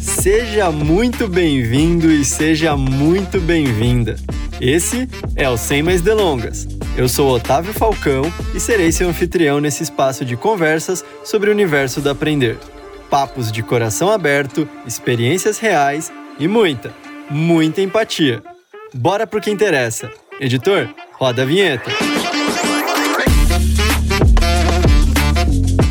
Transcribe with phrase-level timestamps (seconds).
[0.00, 4.16] Seja muito bem-vindo e seja muito bem-vinda.
[4.60, 6.66] Esse é o Sem Mais Delongas.
[6.96, 12.00] Eu sou Otávio Falcão e serei seu anfitrião nesse espaço de conversas sobre o universo
[12.00, 12.58] do aprender.
[13.08, 16.92] Papos de coração aberto, experiências reais e muita,
[17.30, 18.42] muita empatia.
[18.92, 20.10] Bora pro que interessa.
[20.40, 21.90] Editor, roda a vinheta.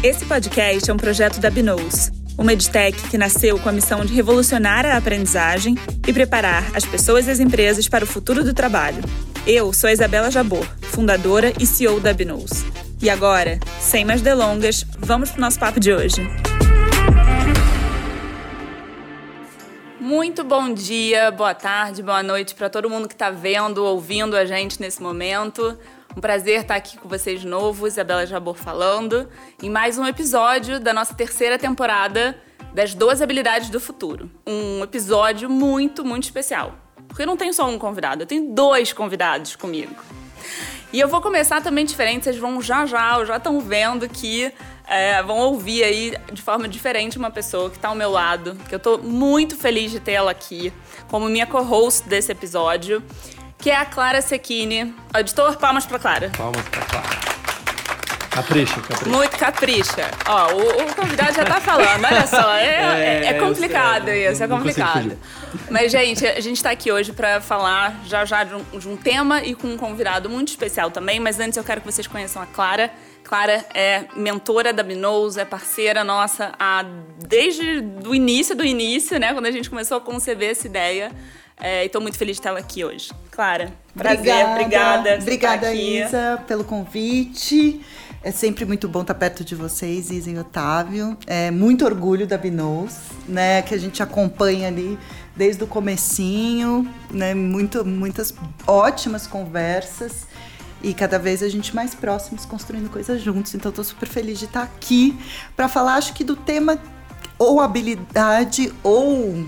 [0.04, 4.12] Esse podcast é um projeto da Binous, uma edtech que nasceu com a missão de
[4.12, 5.76] revolucionar a aprendizagem
[6.08, 9.04] e preparar as pessoas e as empresas para o futuro do trabalho.
[9.46, 12.66] Eu sou a Isabela Jabor, fundadora e CEO da Binous.
[13.00, 16.28] E agora, sem mais delongas, vamos para o nosso papo de hoje.
[20.00, 24.46] Muito bom dia, boa tarde, boa noite para todo mundo que está vendo, ouvindo a
[24.46, 25.78] gente nesse momento.
[26.16, 29.30] Um prazer estar aqui com vocês de novo, Isabela Jabor falando,
[29.64, 32.38] em mais um episódio da nossa terceira temporada
[32.74, 34.30] das 12 habilidades do futuro.
[34.46, 36.76] Um episódio muito, muito especial.
[37.08, 39.96] Porque eu não tenho só um convidado, eu tenho dois convidados comigo.
[40.92, 44.52] E eu vou começar também diferente, vocês vão já já, já estão vendo que
[44.86, 48.76] é, vão ouvir aí de forma diferente uma pessoa que está ao meu lado, que
[48.76, 50.74] eu estou muito feliz de tê-la aqui
[51.08, 53.02] como minha co-host desse episódio
[53.62, 54.94] que é a Clara Sequini.
[55.16, 56.32] Editor, palmas pra Clara.
[56.36, 57.32] Palmas pra Clara.
[58.32, 59.10] Capricha, capricha.
[59.10, 60.12] Muito capricha.
[60.26, 62.56] Ó, o, o convidado já tá falando, olha só.
[62.56, 65.18] É, é, é complicado isso, é complicado.
[65.70, 68.98] Mas, gente, a gente tá aqui hoje para falar já já de um, de um
[68.98, 71.20] tema e com um convidado muito especial também.
[71.20, 72.92] Mas antes eu quero que vocês conheçam a Clara.
[73.24, 76.84] Clara é mentora da Binous, é parceira nossa a,
[77.28, 79.34] desde o início do início, né?
[79.34, 81.12] Quando a gente começou a conceber essa ideia.
[81.62, 83.12] É, e estou muito feliz de estar aqui hoje.
[83.30, 85.16] Clara, prazer, obrigada.
[85.16, 87.80] Obrigada, obrigada Isa, pelo convite.
[88.24, 91.18] É sempre muito bom estar perto de vocês, Isa e Otávio.
[91.26, 93.62] É muito orgulho da Binous, né?
[93.62, 94.98] Que a gente acompanha ali
[95.36, 97.34] desde o comecinho, né?
[97.34, 98.34] Muito, muitas
[98.68, 100.28] ótimas conversas
[100.84, 103.54] e cada vez a gente mais próximos construindo coisas juntos.
[103.54, 105.18] Então estou super feliz de estar aqui
[105.56, 106.80] para falar, acho que do tema
[107.38, 109.46] ou habilidade ou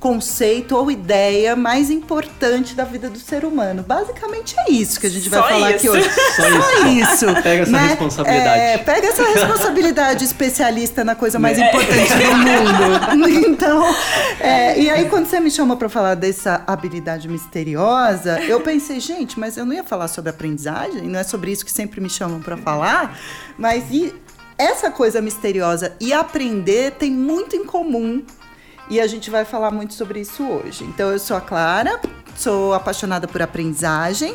[0.00, 3.84] conceito ou ideia mais importante da vida do ser humano.
[3.86, 5.76] Basicamente é isso que a gente vai falar isso.
[5.76, 6.10] aqui hoje.
[6.10, 7.26] Só, Só isso.
[7.26, 7.26] isso.
[7.42, 7.86] Pega essa né?
[7.88, 8.60] responsabilidade.
[8.60, 11.68] É, pega essa responsabilidade especialista na coisa mais é.
[11.68, 13.28] importante do mundo.
[13.46, 13.94] Então,
[14.40, 19.38] é, e aí quando você me chamou para falar dessa habilidade misteriosa, eu pensei, gente,
[19.38, 22.40] mas eu não ia falar sobre aprendizagem, não é sobre isso que sempre me chamam
[22.40, 23.18] para falar,
[23.58, 24.14] mas e
[24.56, 28.22] essa coisa misteriosa e aprender tem muito em comum
[28.90, 30.84] e a gente vai falar muito sobre isso hoje.
[30.84, 32.00] Então, eu sou a Clara,
[32.36, 34.34] sou apaixonada por aprendizagem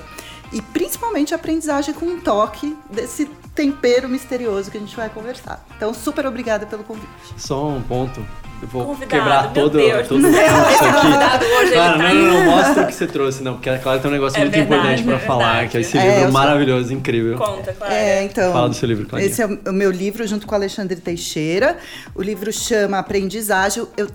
[0.52, 5.66] e principalmente aprendizagem com um toque desse tempero misterioso que a gente vai conversar.
[5.76, 7.08] Então, super obrigada pelo convite.
[7.38, 8.26] Só um ponto.
[8.62, 11.46] Eu vou convidado, quebrar todo, Deus, todo o aqui.
[11.46, 14.00] Hoje claro, tá não, não, não, mostra o que você trouxe, não, porque a Clara
[14.00, 16.32] tem um negócio é muito verdade, importante para é falar, que é esse é, livro
[16.32, 17.38] maravilhoso, incrível.
[17.38, 17.94] Conta, Clara.
[17.94, 18.54] É, então.
[18.54, 19.24] Fala do seu livro, Clara.
[19.26, 21.78] Esse é o meu livro junto com o Alexandre Teixeira.
[22.16, 23.86] O livro chama Aprendizagem.
[23.98, 24.08] Eu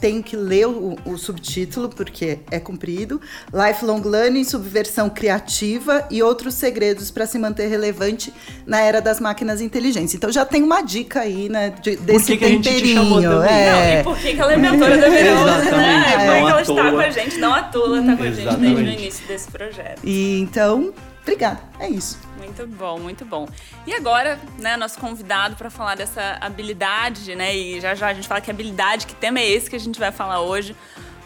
[0.00, 3.20] tenho que ler o, o, subtítulo, porque é comprido.
[3.52, 8.32] Lifelong Learning, Subversão Criativa e Outros Segredos para se manter relevante
[8.66, 10.14] na era das máquinas inteligentes.
[10.14, 12.62] Então já tem uma dica aí, né, de, desse por que temperinho.
[12.62, 13.50] Que a gente te chamou também?
[13.50, 13.94] É.
[13.94, 16.04] Não, e por que, ela é mentora da Verosa, né?
[16.06, 18.82] É, porque ela está com a gente, não à toa, está com a gente desde
[18.82, 20.00] o início desse projeto.
[20.04, 20.92] E então,
[21.22, 21.60] obrigada.
[21.80, 22.25] É isso.
[22.46, 23.48] Muito bom, muito bom.
[23.86, 27.54] E agora, né, nosso convidado para falar dessa habilidade, né?
[27.54, 29.98] E já já a gente fala que habilidade, que tema é esse que a gente
[29.98, 30.76] vai falar hoje.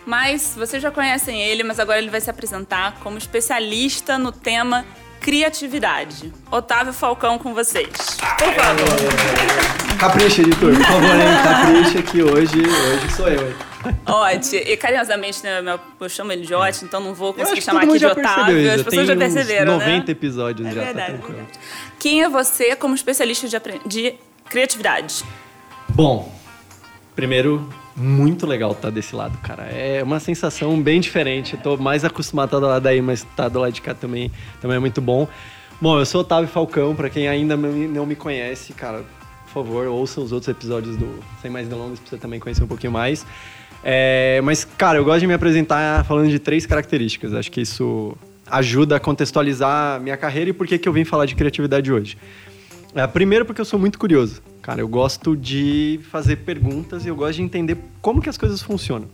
[0.07, 4.85] Mas vocês já conhecem ele, mas agora ele vai se apresentar como especialista no tema
[5.21, 6.33] criatividade.
[6.51, 7.91] Otávio Falcão com vocês.
[8.39, 9.99] Por favor.
[9.99, 11.11] Capricha, editor, por favor?
[11.45, 13.70] Capricha que hoje, hoje sou eu?
[14.07, 15.63] Ote, e carinhosamente né,
[15.99, 18.73] eu chamo ele de Ote, então não vou conseguir chamar aqui de Otávio.
[18.73, 20.05] As pessoas já perceberam, 90 né?
[20.09, 20.85] episódios é já.
[20.85, 21.59] Verdade, tá verdade.
[21.99, 24.15] Quem é você como especialista de, de
[24.49, 25.25] criatividade?
[25.89, 26.33] Bom,
[27.17, 29.65] primeiro, muito legal estar tá desse lado, cara.
[29.65, 31.55] É uma sensação bem diferente.
[31.55, 33.81] Eu tô mais acostumado a estar do lado daí, mas estar tá do lado de
[33.81, 35.27] cá também, também é muito bom.
[35.81, 39.03] Bom, eu sou Otávio Falcão, para quem ainda não me conhece, cara,
[39.47, 42.69] por favor, ouça os outros episódios do Sem Mais Delongas pra você também conhecer um
[42.69, 43.27] pouquinho mais.
[43.83, 47.35] É, mas, cara, eu gosto de me apresentar falando de três características.
[47.35, 48.17] Acho que isso
[48.47, 51.93] ajuda a contextualizar a minha carreira e por que, que eu vim falar de criatividade
[51.93, 52.19] hoje.
[52.95, 54.43] É, primeiro porque eu sou muito curioso.
[54.61, 58.61] Cara, eu gosto de fazer perguntas e eu gosto de entender como que as coisas
[58.61, 59.09] funcionam.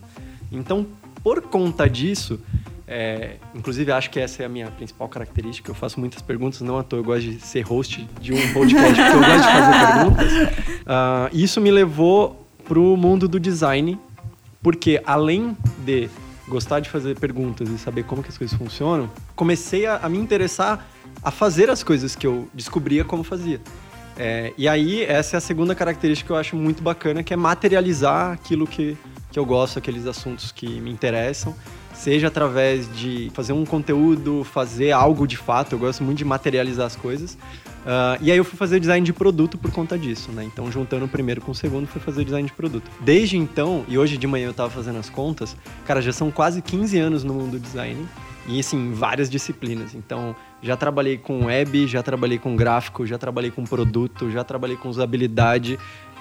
[0.50, 0.86] Então,
[1.22, 2.40] por conta disso,
[2.88, 5.68] É, inclusive, acho que essa é a minha principal característica.
[5.68, 8.94] Eu faço muitas perguntas, não à toa eu gosto de ser host de um podcast,
[8.94, 10.32] porque eu gosto de fazer perguntas.
[10.82, 13.98] Uh, isso me levou para o mundo do design,
[14.66, 16.10] porque além de
[16.48, 20.18] gostar de fazer perguntas e saber como que as coisas funcionam, comecei a, a me
[20.18, 20.84] interessar
[21.22, 23.60] a fazer as coisas que eu descobria como fazia.
[24.18, 27.36] É, e aí, essa é a segunda característica que eu acho muito bacana, que é
[27.36, 28.96] materializar aquilo que,
[29.30, 31.54] que eu gosto, aqueles assuntos que me interessam,
[31.96, 36.86] seja através de fazer um conteúdo, fazer algo de fato, eu gosto muito de materializar
[36.86, 37.34] as coisas.
[37.86, 40.42] Uh, e aí eu fui fazer design de produto por conta disso, né?
[40.42, 42.90] Então, juntando o primeiro com o segundo, fui fazer design de produto.
[43.00, 46.60] Desde então, e hoje de manhã eu tava fazendo as contas, cara, já são quase
[46.60, 48.04] 15 anos no mundo do design.
[48.48, 49.94] E assim, várias disciplinas.
[49.94, 54.76] Então, já trabalhei com web, já trabalhei com gráfico, já trabalhei com produto, já trabalhei
[54.76, 55.78] com usabilidade,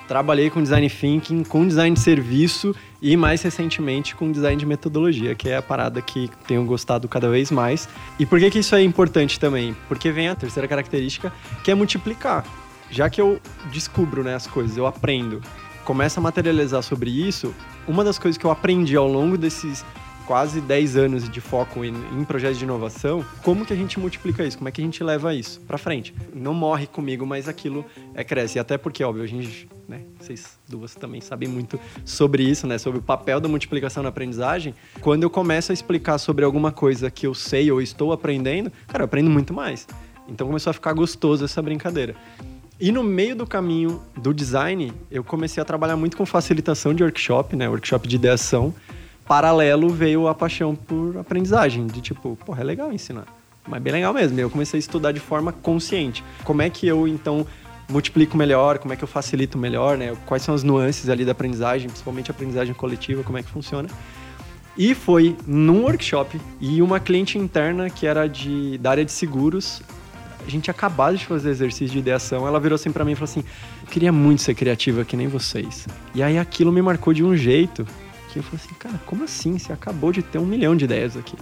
[0.07, 5.35] trabalhei com design thinking, com design de serviço e mais recentemente com design de metodologia,
[5.35, 7.87] que é a parada que tenho gostado cada vez mais.
[8.19, 9.75] E por que, que isso é importante também?
[9.87, 11.31] Porque vem a terceira característica,
[11.63, 12.45] que é multiplicar.
[12.89, 13.39] Já que eu
[13.71, 15.41] descubro né, as coisas, eu aprendo,
[15.83, 17.53] começo a materializar sobre isso,
[17.87, 19.85] uma das coisas que eu aprendi ao longo desses
[20.25, 24.43] quase 10 anos de foco em, em, projetos de inovação, como que a gente multiplica
[24.43, 24.57] isso?
[24.57, 26.13] Como é que a gente leva isso para frente?
[26.33, 28.57] Não morre comigo, mas aquilo é, cresce.
[28.57, 32.77] E até porque, óbvio, a gente, né, vocês duas também sabem muito sobre isso, né,
[32.77, 34.73] sobre o papel da multiplicação na aprendizagem.
[35.01, 39.03] Quando eu começo a explicar sobre alguma coisa que eu sei ou estou aprendendo, cara,
[39.03, 39.87] eu aprendo muito mais.
[40.27, 42.15] Então começou a ficar gostoso essa brincadeira.
[42.79, 47.03] E no meio do caminho do design, eu comecei a trabalhar muito com facilitação de
[47.03, 48.73] workshop, né, workshop de ideação
[49.27, 53.25] paralelo veio a paixão por aprendizagem, de tipo, porra, é legal ensinar.
[53.67, 54.39] Mas bem legal mesmo.
[54.39, 56.23] Eu comecei a estudar de forma consciente.
[56.43, 57.45] Como é que eu, então,
[57.89, 60.15] multiplico melhor, como é que eu facilito melhor, né?
[60.25, 63.89] Quais são as nuances ali da aprendizagem, principalmente a aprendizagem coletiva, como é que funciona.
[64.77, 69.81] E foi num workshop e uma cliente interna que era de, da área de seguros.
[70.45, 72.45] A gente acabado de fazer exercício de ideação.
[72.45, 73.43] Ela virou assim para mim e falou assim:
[73.89, 75.87] queria muito ser criativa que nem vocês.
[76.13, 77.87] E aí aquilo me marcou de um jeito
[78.35, 78.39] aqui.
[78.39, 79.57] Eu falei assim, cara, como assim?
[79.57, 81.37] Você acabou de ter um milhão de ideias aqui.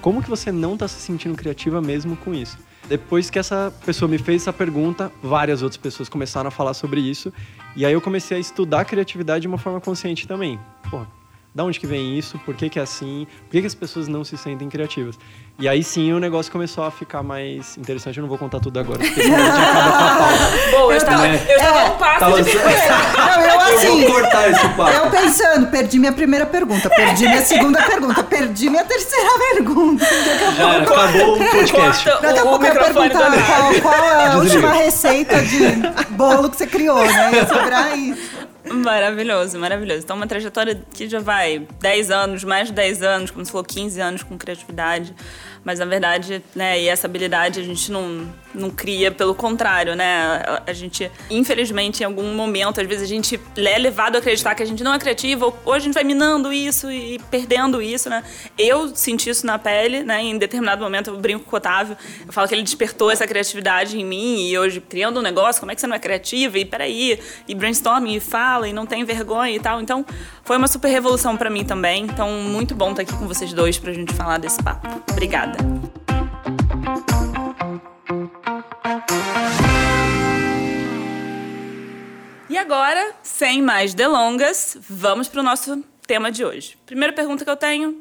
[0.00, 2.58] Como que você não está se sentindo criativa mesmo com isso?
[2.88, 7.00] Depois que essa pessoa me fez essa pergunta, várias outras pessoas começaram a falar sobre
[7.00, 7.32] isso.
[7.76, 10.58] E aí eu comecei a estudar criatividade de uma forma consciente também.
[10.90, 11.06] Porra,
[11.54, 12.38] da onde que vem isso?
[12.44, 13.26] Por que, que é assim?
[13.44, 15.18] Por que, que as pessoas não se sentem criativas?
[15.58, 18.16] E aí sim o negócio começou a ficar mais interessante.
[18.16, 20.70] Eu não vou contar tudo agora, porque senão a gente acaba com a pauta.
[20.70, 21.46] Boa, eu estava, né?
[21.48, 22.42] eu estava é, um passo tava...
[22.42, 22.54] de
[23.20, 23.86] Não, eu assim.
[23.86, 24.90] Eu vou cortar esse papo.
[24.90, 30.06] Eu pensando, perdi minha primeira pergunta, perdi minha segunda pergunta, perdi minha terceira pergunta.
[30.56, 32.04] Já acabou o podcast.
[32.22, 35.60] Daqui a pouco eu perguntar qual, qual é a última receita de
[36.10, 37.32] bolo que você criou, né?
[37.34, 38.39] Ia sobrar isso.
[38.70, 40.02] Maravilhoso, maravilhoso.
[40.04, 43.64] Então, uma trajetória que já vai 10 anos, mais de 10 anos, como você falou,
[43.64, 45.14] 15 anos com criatividade.
[45.64, 50.42] Mas na verdade, né, e essa habilidade a gente não, não cria, pelo contrário, né?
[50.66, 54.62] A, gente, infelizmente, em algum momento, às vezes a gente é levado a acreditar que
[54.62, 58.22] a gente não é criativo, ou a gente vai minando isso e perdendo isso, né?
[58.58, 60.22] Eu senti isso na pele, né?
[60.22, 63.98] Em determinado momento eu brinco com o Otávio, eu falo que ele despertou essa criatividade
[63.98, 66.58] em mim e hoje criando um negócio, como é que você não é criativa?
[66.58, 69.80] E peraí, e brainstorming, e fala, e não tem vergonha e tal.
[69.80, 70.04] Então,
[70.44, 72.04] foi uma super revolução para mim também.
[72.04, 74.88] Então, muito bom estar aqui com vocês dois pra gente falar desse papo.
[75.10, 75.58] Obrigada.
[82.50, 86.76] E agora, sem mais delongas, vamos para o nosso tema de hoje.
[86.84, 87.98] Primeira pergunta que eu tenho,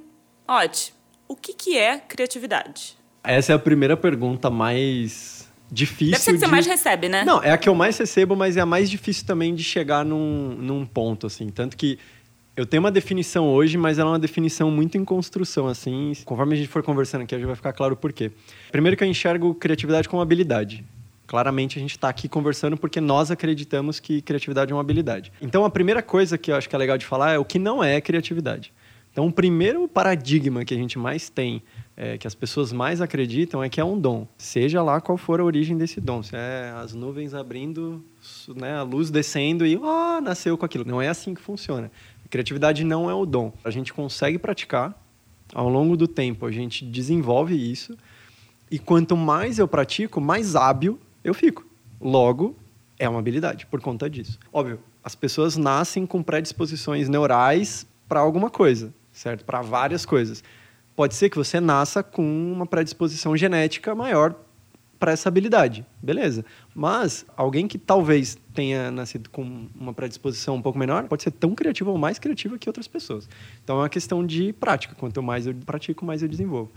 [0.48, 0.92] Oti,
[1.28, 2.98] o que, que é criatividade?
[3.24, 6.14] Essa é a primeira pergunta mais difícil.
[6.14, 6.46] Deve ser que de...
[6.46, 7.24] você mais recebe, né?
[7.24, 10.04] Não, é a que eu mais recebo, mas é a mais difícil também de chegar
[10.04, 11.50] num, num ponto, assim.
[11.50, 12.00] Tanto que
[12.58, 16.14] eu tenho uma definição hoje, mas ela é uma definição muito em construção, assim.
[16.26, 18.32] Conforme a gente for conversando aqui, já vai ficar claro o porquê.
[18.72, 20.84] Primeiro que eu enxergo criatividade como habilidade.
[21.30, 25.32] Claramente a gente está aqui conversando porque nós acreditamos que criatividade é uma habilidade.
[25.40, 27.60] Então a primeira coisa que eu acho que é legal de falar é o que
[27.60, 28.74] não é criatividade.
[29.12, 31.62] Então o primeiro paradigma que a gente mais tem,
[31.96, 34.28] é, que as pessoas mais acreditam, é que é um dom.
[34.40, 36.24] Seja lá qual for a origem desse dom.
[36.24, 38.04] Se é as nuvens abrindo,
[38.56, 40.84] né, a luz descendo e oh, nasceu com aquilo.
[40.84, 41.92] Não é assim que funciona.
[42.28, 43.54] Criatividade não é o dom.
[43.64, 45.00] A gente consegue praticar,
[45.54, 47.96] ao longo do tempo a gente desenvolve isso,
[48.72, 51.66] e quanto mais eu pratico, mais hábil eu fico.
[52.00, 52.56] Logo,
[52.98, 54.40] é uma habilidade por conta disso.
[54.52, 59.46] Óbvio, as pessoas nascem com predisposições neurais para alguma coisa, certo?
[59.46, 60.44] Para várias coisas.
[60.96, 64.36] Pode ser que você nasça com uma predisposição genética maior
[65.00, 66.44] para essa habilidade, beleza.
[66.76, 71.56] Mas alguém que talvez tenha nascido com uma predisposição um pouco menor, pode ser tão
[71.56, 73.30] criativo ou mais criativa que outras pessoas.
[73.64, 74.94] Então é uma questão de prática.
[74.96, 76.72] Quanto mais eu pratico, mais eu desenvolvo.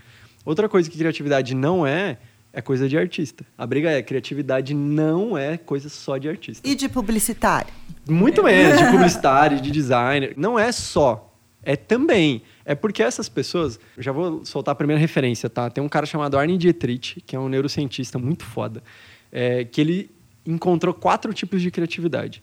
[0.44, 2.18] Outra coisa que criatividade não é,
[2.52, 3.44] é coisa de artista.
[3.56, 6.68] A briga é, criatividade não é coisa só de artista.
[6.68, 7.72] E de publicitário?
[8.08, 10.34] Muito menos, de publicitário, de designer.
[10.36, 11.32] Não é só,
[11.62, 12.42] é também.
[12.64, 15.70] É porque essas pessoas, já vou soltar a primeira referência, tá?
[15.70, 18.82] Tem um cara chamado Arne Dietrich, que é um neurocientista muito foda,
[19.30, 20.10] é, que ele
[20.44, 22.42] encontrou quatro tipos de criatividade.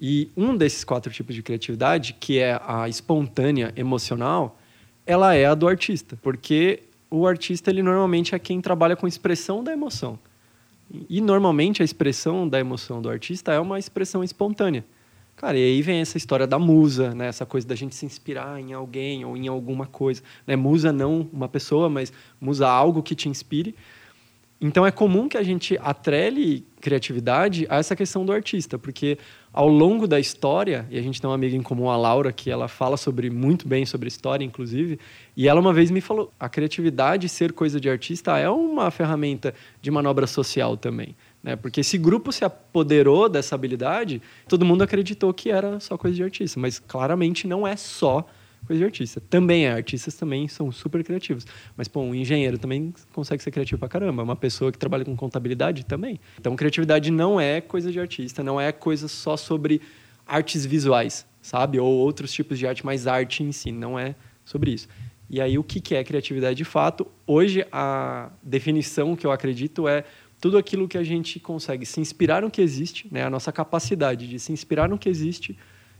[0.00, 4.58] E um desses quatro tipos de criatividade, que é a espontânea, emocional,
[5.06, 6.82] ela é a do artista, porque
[7.14, 10.18] o artista ele normalmente é quem trabalha com expressão da emoção.
[11.08, 14.84] E normalmente a expressão da emoção do artista é uma expressão espontânea.
[15.36, 17.26] Cara, e aí vem essa história da musa, né?
[17.26, 20.22] Essa coisa da gente se inspirar em alguém ou em alguma coisa.
[20.46, 20.54] Né?
[20.54, 23.74] Musa não uma pessoa, mas musa algo que te inspire.
[24.60, 29.18] Então é comum que a gente atrele criatividade a essa questão do artista, porque
[29.54, 32.50] ao longo da história, e a gente tem uma amiga em comum, a Laura, que
[32.50, 34.98] ela fala sobre muito bem sobre história, inclusive,
[35.36, 39.54] e ela uma vez me falou: a criatividade ser coisa de artista é uma ferramenta
[39.80, 41.14] de manobra social também.
[41.40, 41.54] Né?
[41.54, 46.24] Porque esse grupo se apoderou dessa habilidade, todo mundo acreditou que era só coisa de
[46.24, 48.26] artista, mas claramente não é só
[48.66, 49.20] coisa de artista.
[49.20, 51.46] Também é, artistas também são super criativos.
[51.76, 54.22] Mas, pô, um engenheiro também consegue ser criativo pra caramba.
[54.22, 56.18] Uma pessoa que trabalha com contabilidade também.
[56.38, 59.80] Então, criatividade não é coisa de artista, não é coisa só sobre
[60.26, 61.78] artes visuais, sabe?
[61.78, 64.88] Ou outros tipos de arte, mas arte em si, não é sobre isso.
[65.28, 67.06] E aí, o que é criatividade de fato?
[67.26, 70.04] Hoje, a definição que eu acredito é
[70.40, 73.24] tudo aquilo que a gente consegue se inspirar no que existe, né?
[73.24, 75.56] a nossa capacidade de se inspirar no que existe,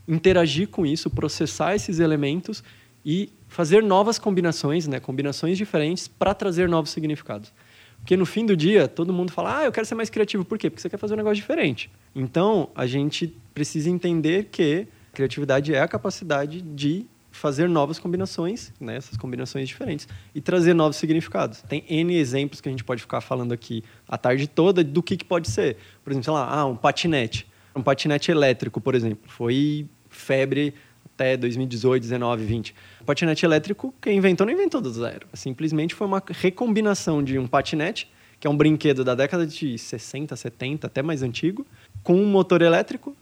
[0.07, 2.63] interagir com isso, processar esses elementos
[3.05, 4.99] e fazer novas combinações, né?
[4.99, 7.53] combinações diferentes para trazer novos significados.
[7.99, 10.45] Porque no fim do dia, todo mundo fala, ah, eu quero ser mais criativo.
[10.45, 10.69] Por quê?
[10.69, 11.89] Porque você quer fazer um negócio diferente.
[12.13, 18.95] Então, a gente precisa entender que criatividade é a capacidade de fazer novas combinações, né,
[18.95, 21.61] essas combinações diferentes, e trazer novos significados.
[21.63, 25.17] Tem N exemplos que a gente pode ficar falando aqui a tarde toda do que,
[25.17, 25.77] que pode ser.
[26.03, 27.47] Por exemplo, sei lá, ah, um patinete.
[27.75, 29.29] Um patinete elétrico, por exemplo.
[29.29, 29.85] Foi
[30.15, 30.73] febre
[31.13, 32.75] até 2018, 19, 20.
[33.01, 35.27] O patinete elétrico, quem inventou não inventou do zero.
[35.33, 40.35] Simplesmente foi uma recombinação de um patinete, que é um brinquedo da década de 60,
[40.35, 41.65] 70, até mais antigo,
[42.03, 43.15] com um motor elétrico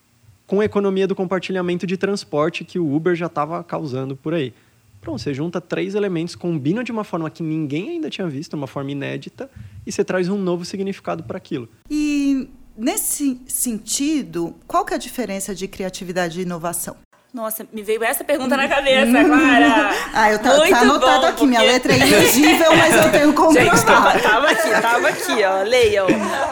[0.45, 4.53] com a economia do compartilhamento de transporte que o Uber já estava causando por aí.
[5.01, 8.67] Pronto, você junta três elementos, combina de uma forma que ninguém ainda tinha visto, uma
[8.67, 9.49] forma inédita,
[9.85, 11.67] e você traz um novo significado para aquilo.
[11.89, 16.95] E nesse sentido, qual que é a diferença de criatividade e inovação?
[17.33, 19.89] Nossa, me veio essa pergunta na cabeça, Clara.
[20.13, 21.37] ah, eu tá, tá anotado bom, aqui.
[21.37, 21.45] Porque...
[21.47, 25.63] Minha letra é ilegível, mas eu tenho como Gente, tava, tava aqui, tava aqui, ó.
[25.63, 26.07] Leiam.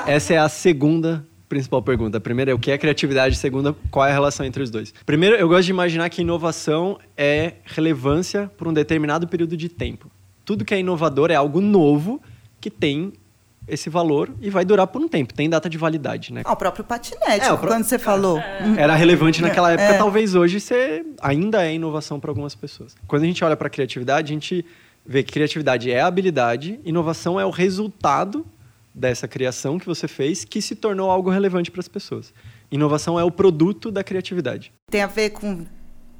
[0.07, 2.17] Essa é a segunda principal pergunta.
[2.17, 4.71] A primeira é o que é criatividade, a segunda, qual é a relação entre os
[4.71, 4.91] dois.
[5.05, 10.09] Primeiro, eu gosto de imaginar que inovação é relevância por um determinado período de tempo.
[10.43, 12.19] Tudo que é inovador é algo novo
[12.59, 13.13] que tem
[13.67, 15.33] esse valor e vai durar por um tempo.
[15.33, 16.41] Tem data de validade, né?
[16.45, 18.37] Ah, o próprio patinete, é, o quando você falou.
[18.39, 18.75] É.
[18.77, 19.97] Era relevante naquela época, é.
[19.97, 22.95] talvez hoje você ainda é inovação para algumas pessoas.
[23.07, 24.65] Quando a gente olha para criatividade, a gente
[25.05, 28.45] vê que criatividade é habilidade, inovação é o resultado
[28.93, 32.33] dessa criação que você fez que se tornou algo relevante para as pessoas.
[32.71, 34.71] Inovação é o produto da criatividade.
[34.89, 35.65] Tem a ver com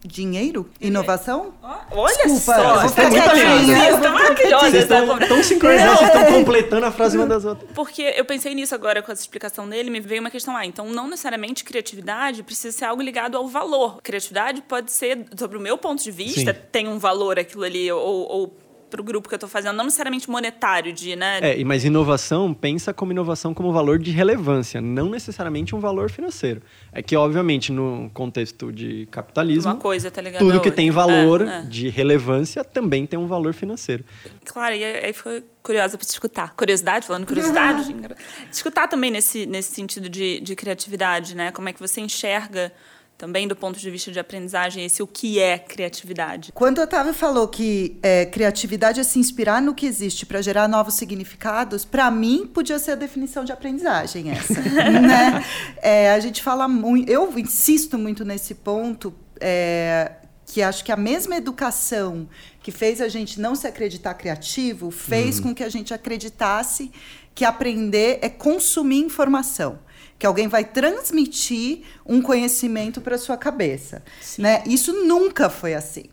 [0.04, 0.70] dinheiro?
[0.80, 1.54] Inovação?
[1.92, 3.96] Olha Desculpa, só, vocês estão muito alinhadas.
[3.96, 4.70] Estão maravilhosas.
[4.72, 7.70] Vocês estão tão sincronizadas, vocês estão completando a frase uma das outras.
[7.74, 10.90] Porque eu pensei nisso agora com essa explicação dele, me veio uma questão, ah, então
[10.90, 14.02] não necessariamente criatividade precisa ser algo ligado ao valor.
[14.02, 16.60] Criatividade pode ser, sobre o meu ponto de vista, Sim.
[16.72, 18.58] tem um valor aquilo ali, ou, ou
[18.92, 21.40] para o grupo que eu estou fazendo, não necessariamente monetário, de, né?
[21.42, 26.62] É, mas inovação, pensa como inovação como valor de relevância, não necessariamente um valor financeiro.
[26.92, 30.40] É que, obviamente, no contexto de capitalismo, Uma coisa, tá ligado?
[30.40, 31.62] tudo que tem valor é, é.
[31.62, 34.04] de relevância também tem um valor financeiro.
[34.46, 36.54] Claro, e aí foi curiosa para te escutar.
[36.56, 37.96] Curiosidade, falando curiosidade.
[38.52, 41.52] Escutar também nesse, nesse sentido de, de criatividade, né?
[41.52, 42.72] Como é que você enxerga
[43.22, 46.52] também do ponto de vista de aprendizagem, esse o que é criatividade.
[46.52, 50.68] Quando o Otávio falou que é, criatividade é se inspirar no que existe para gerar
[50.68, 54.56] novos significados, para mim podia ser a definição de aprendizagem essa.
[54.60, 55.46] né?
[55.84, 60.14] É, a gente fala muito, eu insisto muito nesse ponto, é,
[60.48, 62.28] que acho que a mesma educação
[62.64, 65.44] que fez a gente não se acreditar criativo fez uhum.
[65.44, 66.92] com que a gente acreditasse
[67.36, 69.78] que aprender é consumir informação
[70.22, 74.04] que alguém vai transmitir um conhecimento para sua cabeça,
[74.38, 74.62] né?
[74.68, 76.04] Isso nunca foi assim.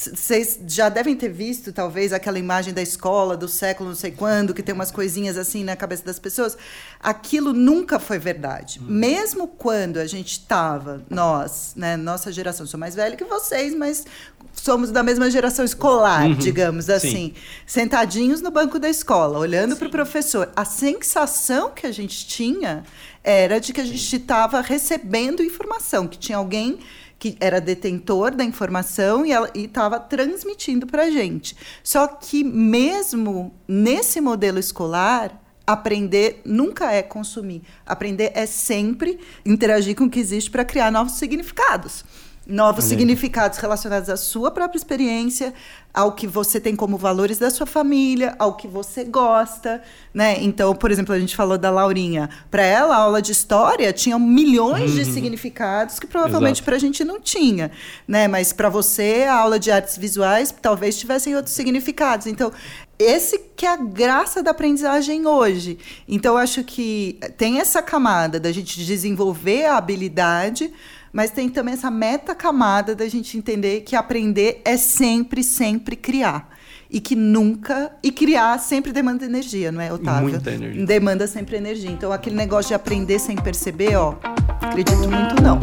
[0.00, 4.54] Vocês já devem ter visto, talvez, aquela imagem da escola do século não sei quando,
[4.54, 6.56] que tem umas coisinhas assim na cabeça das pessoas.
[6.98, 8.80] Aquilo nunca foi verdade.
[8.80, 8.86] Hum.
[8.88, 14.06] Mesmo quando a gente estava, nós, né, nossa geração, sou mais velha que vocês, mas
[14.54, 16.34] somos da mesma geração escolar, uhum.
[16.34, 17.34] digamos assim, Sim.
[17.66, 20.50] sentadinhos no banco da escola, olhando para o professor.
[20.56, 22.84] A sensação que a gente tinha
[23.22, 26.78] era de que a gente estava recebendo informação, que tinha alguém
[27.20, 31.54] que era detentor da informação e estava transmitindo para a gente.
[31.84, 37.62] Só que mesmo nesse modelo escolar, aprender nunca é consumir.
[37.84, 42.04] Aprender é sempre interagir com o que existe para criar novos significados
[42.50, 45.54] novos significados relacionados à sua própria experiência,
[45.92, 50.36] ao que você tem como valores da sua família, ao que você gosta, né?
[50.40, 52.28] Então, por exemplo, a gente falou da Laurinha.
[52.50, 54.96] Para ela, a aula de história tinha milhões uhum.
[54.96, 57.70] de significados que provavelmente para a gente não tinha,
[58.06, 58.28] né?
[58.28, 62.26] Mas para você, a aula de artes visuais talvez tivessem outros significados.
[62.26, 62.52] Então,
[62.98, 65.78] esse que é a graça da aprendizagem hoje.
[66.06, 70.70] Então, eu acho que tem essa camada da gente desenvolver a habilidade
[71.12, 76.48] mas tem também essa meta camada da gente entender que aprender é sempre, sempre criar.
[76.92, 77.92] E que nunca.
[78.02, 80.30] E criar sempre demanda energia, não é, Otávio?
[80.30, 80.84] Muita energia.
[80.84, 81.90] Demanda sempre energia.
[81.90, 84.16] Então, aquele negócio de aprender sem perceber, ó,
[84.60, 85.60] acredito muito não.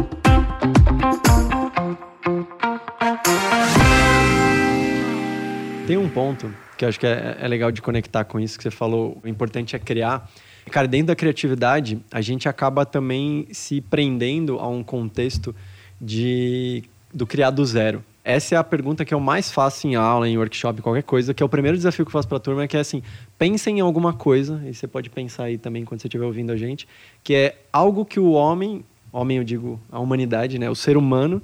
[5.86, 8.62] Tem um ponto que eu acho que é, é legal de conectar com isso que
[8.62, 9.20] você falou.
[9.22, 10.30] O importante é criar
[10.68, 15.54] Cara, dentro da criatividade, a gente acaba também se prendendo a um contexto
[16.00, 18.04] de do criar do zero.
[18.22, 21.42] Essa é a pergunta que eu mais faço em aula, em workshop, qualquer coisa, que
[21.42, 23.02] é o primeiro desafio que eu faço para a turma, que é assim,
[23.38, 26.56] pensem em alguma coisa, e você pode pensar aí também quando você estiver ouvindo a
[26.56, 26.86] gente,
[27.24, 31.40] que é algo que o homem, homem eu digo a humanidade, né, o ser humano,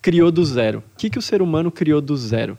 [0.00, 0.78] criou do zero.
[0.78, 2.56] O que, que o ser humano criou do zero?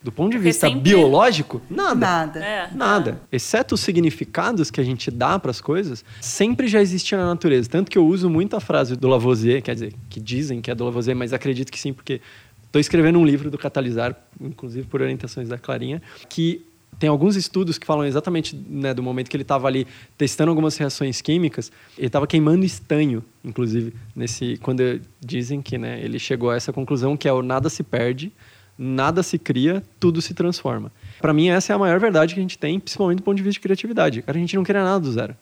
[0.00, 0.80] Do ponto de vista sempre...
[0.80, 1.94] biológico, nada.
[1.94, 2.44] Nada.
[2.44, 3.20] É, nada.
[3.32, 7.68] Exceto os significados que a gente dá para as coisas, sempre já existia na natureza.
[7.68, 10.74] Tanto que eu uso muito a frase do Lavoisier, quer dizer, que dizem que é
[10.74, 12.20] do Lavoisier, mas acredito que sim, porque
[12.64, 16.64] estou escrevendo um livro do Catalisar, inclusive por orientações da Clarinha, que
[16.98, 19.86] tem alguns estudos que falam exatamente né, do momento que ele estava ali
[20.16, 21.70] testando algumas reações químicas.
[21.96, 27.16] Ele estava queimando estanho, inclusive, nesse quando dizem que né, ele chegou a essa conclusão
[27.16, 28.32] que é o nada se perde,
[28.78, 30.92] nada se cria, tudo se transforma.
[31.20, 33.42] Para mim, essa é a maior verdade que a gente tem, principalmente do ponto de
[33.42, 34.22] vista de criatividade.
[34.22, 35.36] Cara, a gente não cria nada do zero.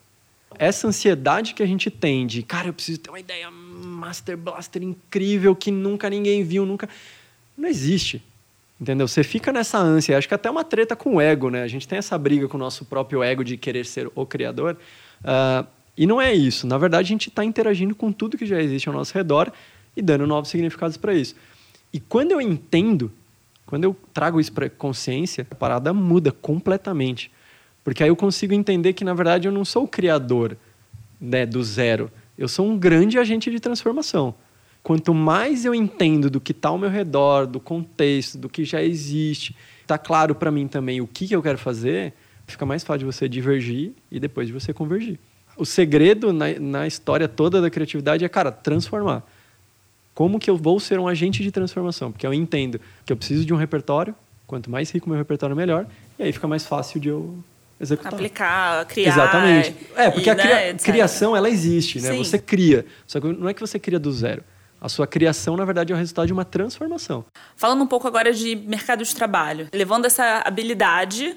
[0.59, 4.83] Essa ansiedade que a gente tem de, cara, eu preciso ter uma ideia master blaster
[4.83, 6.89] incrível que nunca ninguém viu, nunca.
[7.59, 8.23] Não existe.
[8.81, 9.07] Entendeu?
[9.07, 10.17] Você fica nessa ânsia.
[10.17, 11.63] Acho que até uma treta com o ego, né?
[11.63, 14.77] A gente tem essa briga com o nosso próprio ego de querer ser o criador.
[15.21, 16.67] Uh, e não é isso.
[16.67, 19.51] Na verdade, a gente está interagindo com tudo que já existe ao nosso redor
[19.97, 21.35] e dando novos significados para isso.
[21.93, 23.11] E quando eu entendo
[23.67, 27.31] quando eu trago isso para consciência, a parada muda completamente.
[27.83, 30.57] Porque aí eu consigo entender que, na verdade, eu não sou o criador
[31.21, 32.11] né, do zero.
[32.39, 34.35] Eu sou um grande agente de transformação.
[34.83, 38.83] Quanto mais eu entendo do que está ao meu redor, do contexto, do que já
[38.83, 42.13] existe, está claro para mim também o que, que eu quero fazer,
[42.47, 45.19] fica mais fácil de você divergir e depois de você convergir.
[45.57, 49.25] O segredo na, na história toda da criatividade é, cara, transformar.
[50.17, 52.11] Como que eu vou ser um agente de transformação?
[52.11, 54.15] Porque eu entendo que eu preciso de um repertório,
[54.47, 55.87] quanto mais rico o meu repertório, melhor,
[56.19, 57.39] e aí fica mais fácil de eu
[57.79, 58.15] executar.
[58.15, 59.13] Aplicar, criar.
[59.13, 59.77] Exatamente.
[59.95, 62.13] É, porque e, a né, criação, ela existe, né?
[62.13, 62.17] Sim.
[62.17, 62.87] Você cria.
[63.07, 64.43] Só que não é que você cria do zero.
[64.81, 67.23] A sua criação, na verdade, é o resultado de uma transformação.
[67.55, 71.37] Falando um pouco agora de mercado de trabalho, levando essa habilidade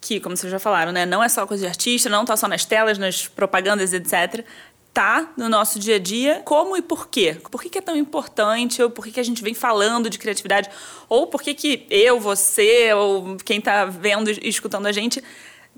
[0.00, 2.48] que, como vocês já falaram, né, não é só coisa de artista, não está só
[2.48, 4.44] nas telas, nas propagandas, etc
[4.92, 7.36] tá no nosso dia a dia, como e por quê?
[7.50, 10.18] Por que, que é tão importante, ou por que, que a gente vem falando de
[10.18, 10.68] criatividade,
[11.08, 15.22] ou por que, que eu, você, ou quem está vendo e escutando a gente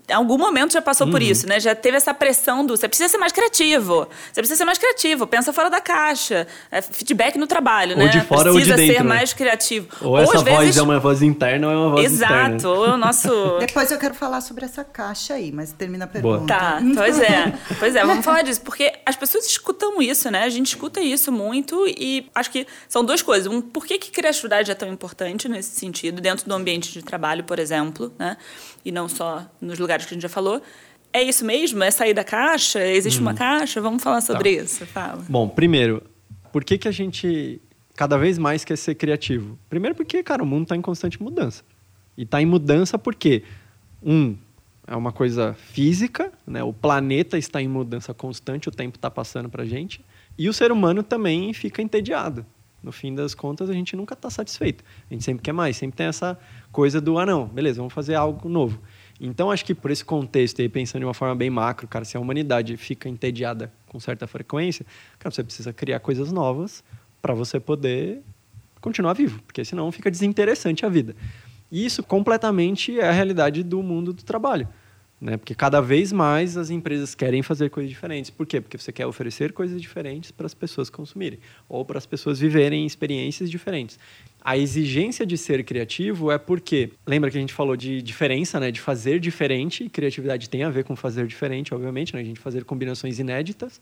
[0.09, 1.13] em algum momento já passou uhum.
[1.13, 1.61] por isso, né?
[1.61, 4.09] Já teve essa pressão do você precisa ser mais criativo.
[4.33, 6.47] Você precisa ser mais criativo, pensa fora da caixa.
[6.71, 8.09] É feedback no trabalho, ou né?
[8.09, 9.09] De fora precisa ou de dentro, ser né?
[9.09, 9.89] mais criativo.
[10.01, 10.77] Ou, ou essa voz vezes...
[10.77, 12.57] é uma voz interna ou é uma voz Exato, externa.
[12.57, 13.59] Exato, ou é o nosso.
[13.61, 16.39] Depois eu quero falar sobre essa caixa aí, mas termina a pergunta.
[16.39, 16.47] Boa.
[16.47, 17.53] Tá, pois é.
[17.79, 20.43] Pois é, vamos falar disso, porque as pessoas escutam isso, né?
[20.43, 23.47] A gente escuta isso muito e acho que são duas coisas.
[23.47, 27.45] Um, por que, que criatividade é tão importante nesse sentido, dentro do ambiente de trabalho,
[27.45, 28.37] por exemplo, né?
[28.85, 30.61] E não só nos lugares que a gente já falou.
[31.13, 31.83] É isso mesmo?
[31.83, 32.85] É sair da caixa?
[32.85, 33.37] Existe uma uhum.
[33.37, 33.81] caixa?
[33.81, 34.63] Vamos falar sobre tá.
[34.63, 34.87] isso.
[34.87, 35.23] Fala.
[35.29, 36.03] Bom, primeiro,
[36.51, 37.61] por que, que a gente
[37.95, 39.59] cada vez mais quer ser criativo?
[39.69, 41.63] Primeiro porque, cara, o mundo está em constante mudança.
[42.17, 43.43] E está em mudança porque,
[44.03, 44.37] um,
[44.87, 46.63] é uma coisa física, né?
[46.63, 50.05] o planeta está em mudança constante, o tempo está passando para a gente.
[50.37, 52.45] E o ser humano também fica entediado.
[52.83, 54.83] no fim das contas, a gente nunca está satisfeito.
[55.09, 56.39] A gente sempre quer mais, sempre tem essa
[56.73, 58.81] coisa do, ah, não, beleza, vamos fazer algo novo.
[59.21, 62.17] Então, acho que por esse contexto aí, pensando de uma forma bem macro, cara, se
[62.17, 64.85] a humanidade fica entediada com certa frequência,
[65.19, 66.83] cara, você precisa criar coisas novas
[67.21, 68.21] para você poder
[68.81, 71.15] continuar vivo, porque senão fica desinteressante a vida.
[71.71, 74.69] E isso completamente é a realidade do mundo do trabalho.
[75.23, 75.37] Né?
[75.37, 78.29] Porque cada vez mais as empresas querem fazer coisas diferentes.
[78.29, 78.61] Por quê?
[78.61, 82.85] Porque você quer oferecer coisas diferentes para as pessoas consumirem, ou para as pessoas viverem
[82.85, 84.01] experiências diferentes.
[84.45, 88.73] A exigência de ser criativo é porque, lembra que a gente falou de diferença, né?
[88.73, 92.21] de fazer diferente, criatividade tem a ver com fazer diferente, obviamente, né?
[92.21, 93.81] a gente fazer combinações inéditas.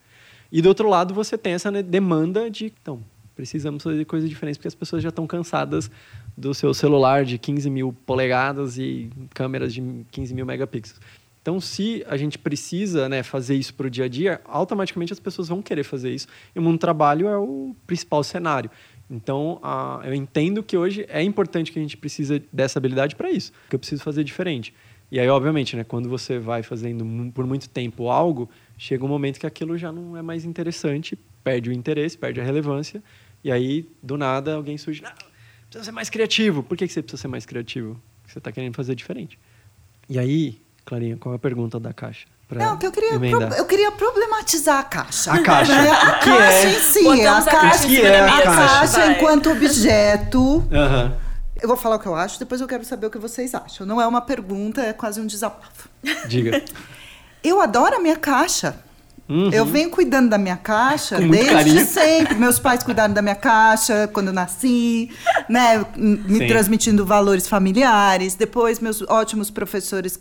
[0.53, 3.03] E do outro lado, você tem essa né, demanda de, então,
[3.35, 5.91] precisamos fazer coisas diferentes porque as pessoas já estão cansadas
[6.37, 11.01] do seu celular de 15 mil polegadas e câmeras de 15 mil megapixels.
[11.41, 15.19] Então, se a gente precisa né, fazer isso para o dia a dia, automaticamente as
[15.19, 16.29] pessoas vão querer fazer isso.
[16.55, 18.71] E o mundo do trabalho é o principal cenário.
[19.11, 23.31] Então, a, eu entendo que hoje é importante que a gente precisa dessa habilidade para
[23.31, 24.73] isso, que eu preciso fazer diferente.
[25.11, 29.41] E aí, obviamente, né, quando você vai fazendo por muito tempo algo, chega um momento
[29.41, 33.03] que aquilo já não é mais interessante, perde o interesse, perde a relevância,
[33.43, 35.11] e aí, do nada, alguém surge, não,
[35.69, 36.63] precisa ser mais criativo.
[36.63, 38.01] Por que você precisa ser mais criativo?
[38.21, 39.37] Porque você está querendo fazer diferente.
[40.09, 42.29] E aí, Clarinha, qual é a pergunta da caixa?
[42.51, 45.33] Não, que eu queria, pro, eu queria problematizar a caixa.
[45.33, 45.75] A caixa.
[45.75, 45.91] Né?
[45.95, 46.71] A que caixa é?
[46.71, 47.27] em si.
[47.27, 48.57] A caixa, que é a caixa?
[48.57, 50.41] caixa enquanto objeto.
[50.41, 51.13] Uhum.
[51.63, 53.87] Eu vou falar o que eu acho, depois eu quero saber o que vocês acham.
[53.87, 55.89] Não é uma pergunta, é quase um desabafo.
[56.27, 56.63] Diga.
[57.43, 58.77] Eu adoro a minha caixa.
[59.27, 59.49] Uhum.
[59.51, 61.87] Eu venho cuidando da minha caixa desde carinho.
[61.87, 62.35] sempre.
[62.35, 65.09] Meus pais cuidaram da minha caixa quando eu nasci,
[65.49, 65.83] né?
[65.97, 66.47] Me Sim.
[66.49, 68.35] transmitindo valores familiares.
[68.35, 70.21] Depois, meus ótimos professores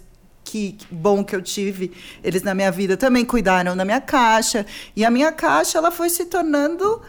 [0.50, 1.92] que, que bom que eu tive,
[2.24, 4.66] eles na minha vida também cuidaram da minha caixa.
[4.96, 7.02] E a minha caixa, ela foi se tornando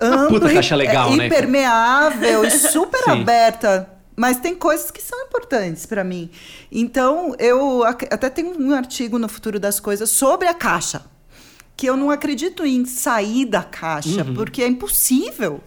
[0.00, 3.10] ampla, puta caixa legal, é, né, impermeável e super Sim.
[3.22, 3.88] aberta.
[4.16, 6.30] Mas tem coisas que são importantes para mim.
[6.70, 11.04] Então, eu até tenho um artigo no Futuro das Coisas sobre a caixa.
[11.76, 14.34] Que eu não acredito em sair da caixa, Uhum.
[14.34, 15.60] porque é impossível.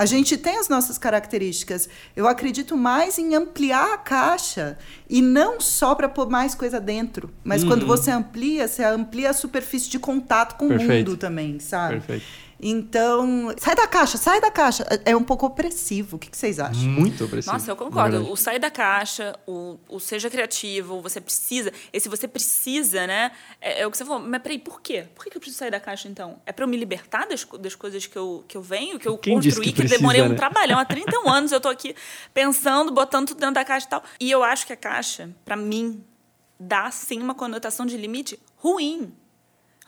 [0.00, 1.86] A gente tem as nossas características.
[2.16, 7.28] Eu acredito mais em ampliar a caixa e não só para pôr mais coisa dentro,
[7.44, 10.78] mas quando você amplia, você amplia a superfície de contato com o Uhum.
[10.78, 11.08] Perfeito.
[11.10, 11.96] mundo também, sabe?
[11.96, 12.24] Perfeito.
[12.62, 14.86] Então, sai da caixa, sai da caixa.
[15.04, 16.16] É um pouco opressivo.
[16.16, 16.82] O que que vocês acham?
[16.82, 17.52] Muito opressivo.
[17.52, 18.30] Nossa, eu concordo.
[18.30, 21.72] O sair da caixa, o, o seja criativo, você precisa.
[21.92, 23.32] Esse você precisa, né?
[23.60, 24.20] É, é o que você falou.
[24.20, 25.06] Mas peraí, por quê?
[25.14, 26.40] Por que que eu preciso sair da caixa, então?
[26.44, 29.16] É pra eu me libertar das, das coisas que eu, que eu venho, que eu
[29.16, 30.34] Quem construí, que que, precisa, demorei um né?
[30.34, 30.78] trabalhão.
[30.78, 31.94] Há 31 anos eu tô aqui
[32.34, 34.04] pensando, botando tudo dentro da caixa e tal.
[34.20, 36.04] E eu acho que a caixa, pra mim,
[36.58, 39.12] dá sim uma conotação de limite ruim.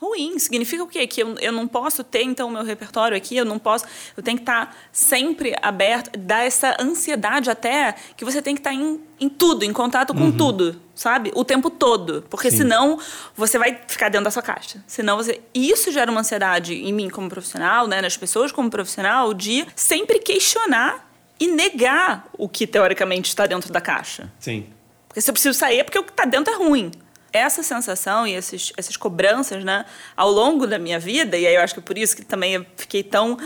[0.02, 0.36] Ruim.
[0.36, 1.06] Significa o quê?
[1.06, 3.84] Que eu, eu não posso ter, então, o meu repertório aqui, eu não posso.
[4.16, 8.74] Eu tenho que estar sempre aberto, dá essa ansiedade até que você tem que estar
[8.74, 11.30] em, em tudo, em contato com tudo, sabe?
[11.36, 12.24] O tempo todo.
[12.28, 12.56] Porque Sim.
[12.58, 12.98] senão
[13.36, 14.82] você vai ficar dentro da sua caixa.
[14.88, 15.40] Senão você.
[15.54, 18.02] Isso gera uma ansiedade em mim como profissional, né?
[18.02, 23.80] Nas pessoas como profissional, de sempre questionar e negar o que teoricamente está dentro da
[23.80, 24.32] caixa.
[24.40, 24.66] Sim.
[25.06, 26.90] Porque se eu preciso sair é porque o que está dentro é ruim.
[27.32, 31.62] Essa sensação e esses, essas cobranças, né, ao longo da minha vida, e aí eu
[31.62, 33.36] acho que é por isso que também eu fiquei tão.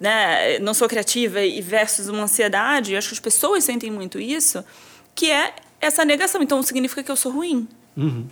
[0.00, 4.18] Né, não sou criativa e versus uma ansiedade, eu acho que as pessoas sentem muito
[4.18, 4.64] isso,
[5.14, 6.42] que é essa negação.
[6.42, 7.68] Então significa que eu sou ruim.
[7.96, 8.26] Uhum.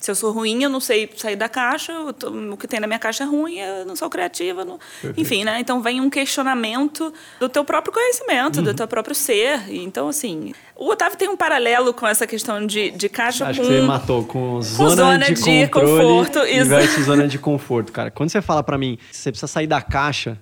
[0.00, 2.86] Se eu sou ruim, eu não sei sair da caixa, tô- o que tem na
[2.86, 4.64] minha caixa é ruim, eu não sou criativa.
[4.64, 4.80] não-
[5.14, 5.60] Enfim, né?
[5.60, 8.62] Então vem um questionamento do teu próprio conhecimento, Uhum.
[8.64, 9.60] do teu próprio ser.
[9.70, 13.66] Então, assim, o Otávio tem um paralelo com essa questão de, de caixa Acho com...
[13.68, 17.02] que você matou com zona, zona de, de conforto, isso.
[17.02, 18.10] zona de conforto, cara.
[18.10, 20.38] Quando você fala pra mim, você precisa sair da caixa,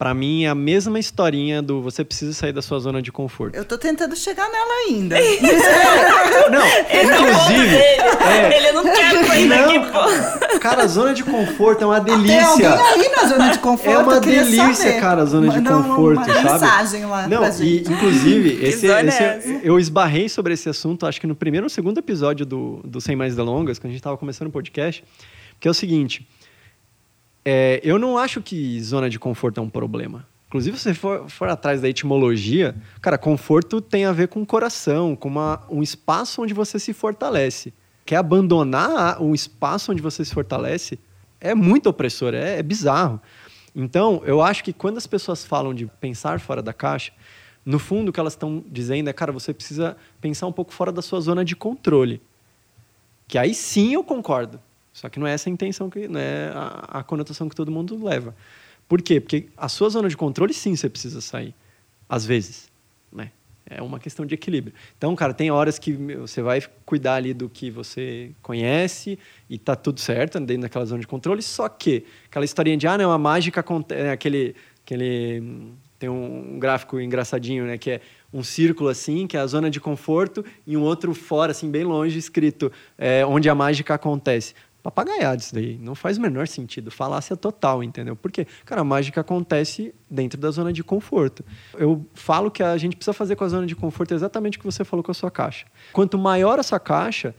[0.00, 3.54] pra mim é a mesma historinha do você precisa sair da sua zona de conforto.
[3.54, 5.16] Eu tô tentando chegar nela ainda.
[6.50, 8.56] Não, Esse é inclusive, é.
[8.56, 10.58] Ele não quer sair daqui, Não, pô.
[10.58, 12.74] cara, a zona de conforto é uma Tem alguém delícia.
[12.82, 13.90] aí na zona de conforto?
[13.90, 15.00] É uma delícia, saber.
[15.00, 16.48] cara, a zona de um- conforto, uma sabe?
[16.50, 17.92] mensagem lá Não, pra e gente.
[17.92, 19.48] inclusive, esse, é esse- essa?
[19.62, 23.14] eu esbarrei sobre esse assunto, acho que no primeiro ou segundo episódio do, do Sem
[23.16, 25.04] Mais Delongas, quando a gente estava começando o podcast,
[25.60, 26.26] que é o seguinte:
[27.44, 30.26] é, eu não acho que zona de conforto é um problema.
[30.48, 35.14] Inclusive, se você for, for atrás da etimologia, cara, conforto tem a ver com coração,
[35.14, 37.72] com uma, um espaço onde você se fortalece.
[38.04, 40.98] Quer abandonar um espaço onde você se fortalece
[41.40, 43.20] é muito opressor, é, é bizarro.
[43.74, 47.12] Então, eu acho que quando as pessoas falam de pensar fora da caixa,
[47.64, 50.92] no fundo o que elas estão dizendo é, cara, você precisa pensar um pouco fora
[50.92, 52.20] da sua zona de controle.
[53.26, 54.60] Que aí sim eu concordo.
[54.92, 57.70] Só que não é essa a intenção, que, não é a, a conotação que todo
[57.70, 58.34] mundo leva.
[58.88, 59.20] Por quê?
[59.20, 61.54] Porque a sua zona de controle, sim, você precisa sair.
[62.08, 62.68] Às vezes,
[63.12, 63.30] né?
[63.64, 64.74] É uma questão de equilíbrio.
[64.98, 69.16] Então, cara, tem horas que você vai cuidar ali do que você conhece
[69.48, 72.98] e tá tudo certo dentro daquela zona de controle, só que aquela historinha de, ah,
[72.98, 78.00] não, a mágica acontece, né, aquele, aquele tem um gráfico engraçadinho, né, que é
[78.32, 81.84] um círculo assim, que é a zona de conforto, e um outro fora, assim, bem
[81.84, 85.78] longe, escrito é, onde a mágica acontece papagaiado isso daí.
[85.78, 86.90] Não faz o menor sentido.
[86.90, 88.16] Falácia total, entendeu?
[88.16, 91.44] Porque, cara, a mágica acontece dentro da zona de conforto.
[91.74, 94.66] Eu falo que a gente precisa fazer com a zona de conforto exatamente o que
[94.66, 95.66] você falou com a sua caixa.
[95.92, 97.34] Quanto maior essa caixa,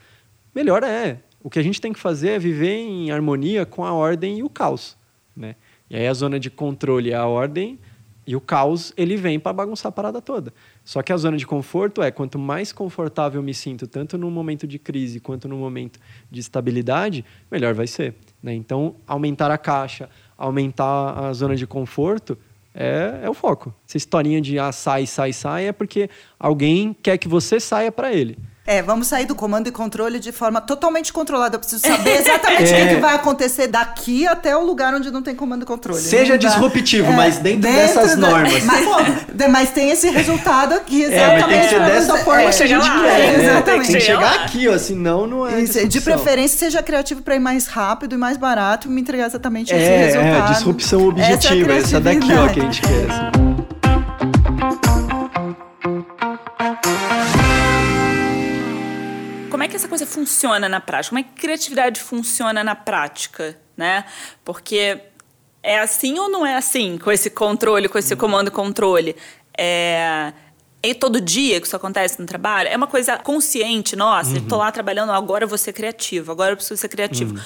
[0.53, 1.19] melhor é.
[1.43, 4.43] O que a gente tem que fazer é viver em harmonia com a ordem e
[4.43, 4.95] o caos,
[5.35, 5.55] né?
[5.89, 7.79] E aí a zona de controle é a ordem
[8.25, 10.53] e o caos, ele vem para bagunçar a parada toda.
[10.83, 14.31] Só que a zona de conforto é quanto mais confortável eu me sinto, tanto no
[14.31, 18.15] momento de crise quanto no momento de estabilidade, melhor vai ser.
[18.41, 18.53] Né?
[18.53, 22.37] Então, aumentar a caixa, aumentar a zona de conforto
[22.73, 23.73] é, é o foco.
[23.87, 28.13] Essa historinha de ah, sai, sai, sai é porque alguém quer que você saia para
[28.13, 28.37] ele.
[28.65, 31.55] É, vamos sair do comando e controle de forma totalmente controlada.
[31.55, 32.87] Eu preciso saber exatamente o é.
[32.87, 35.99] que, que, vai acontecer daqui até o lugar onde não tem comando e controle.
[35.99, 38.63] Seja disruptivo, é, mas dentro, dentro dessas da, normas.
[38.63, 41.21] Mas, mas, tem esse resultado aqui, exatamente.
[41.21, 43.19] É, mas tem que ser dessa forma é, que a gente lá, quer.
[43.19, 43.87] É, exatamente.
[43.87, 45.59] Tem que chegar aqui, ó, senão não é.
[45.59, 49.25] Isso, de preferência, seja criativo para ir mais rápido e mais barato e me entregar
[49.25, 50.51] exatamente esse é, resultado.
[50.51, 53.07] É, disrupção objetiva, essa, essa daqui, ó, que a gente quer.
[53.09, 54.90] Assim.
[59.61, 61.09] Como é que essa coisa funciona na prática?
[61.09, 64.05] Como é que criatividade funciona na prática, né?
[64.43, 64.99] Porque
[65.61, 69.15] é assim ou não é assim com esse controle, com esse comando e controle?
[69.55, 70.33] É,
[70.81, 72.69] é todo dia que isso acontece no trabalho?
[72.69, 74.37] É uma coisa consciente, nossa, uhum.
[74.37, 77.35] eu tô lá trabalhando, agora eu vou ser criativo, agora eu preciso ser criativo.
[77.35, 77.41] Uhum.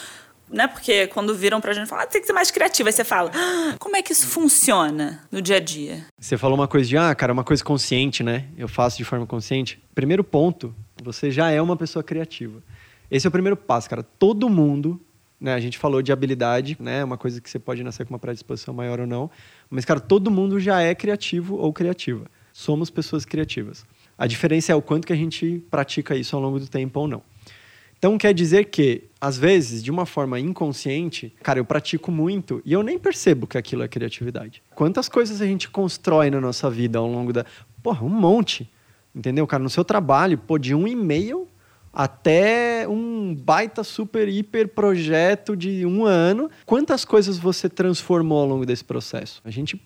[0.51, 0.67] Né?
[0.67, 3.29] Porque quando viram pra gente falar, ah, tem que ser mais criativo, aí você fala,
[3.35, 6.05] ah, como é que isso funciona no dia a dia?
[6.17, 8.45] Você falou uma coisa de, ah, cara, uma coisa consciente, né?
[8.57, 9.83] Eu faço de forma consciente.
[9.93, 12.61] Primeiro ponto você já é uma pessoa criativa.
[13.09, 14.03] Esse é o primeiro passo, cara.
[14.03, 14.99] Todo mundo,
[15.39, 15.53] né?
[15.53, 17.03] A gente falou de habilidade, né?
[17.03, 19.29] Uma coisa que você pode nascer com uma predisposição maior ou não.
[19.69, 22.25] Mas, cara, todo mundo já é criativo ou criativa.
[22.51, 23.85] Somos pessoas criativas.
[24.17, 27.07] A diferença é o quanto que a gente pratica isso ao longo do tempo ou
[27.07, 27.21] não.
[27.97, 32.71] Então quer dizer que, às vezes, de uma forma inconsciente, cara, eu pratico muito e
[32.71, 34.61] eu nem percebo que aquilo é criatividade.
[34.75, 37.45] Quantas coisas a gente constrói na nossa vida ao longo da.
[37.81, 38.69] Porra, um monte.
[39.15, 39.63] Entendeu, cara?
[39.63, 41.47] No seu trabalho, pô, de um e-mail
[41.93, 46.51] até um baita super hiper projeto de um ano.
[46.65, 49.41] Quantas coisas você transformou ao longo desse processo?
[49.45, 49.81] A gente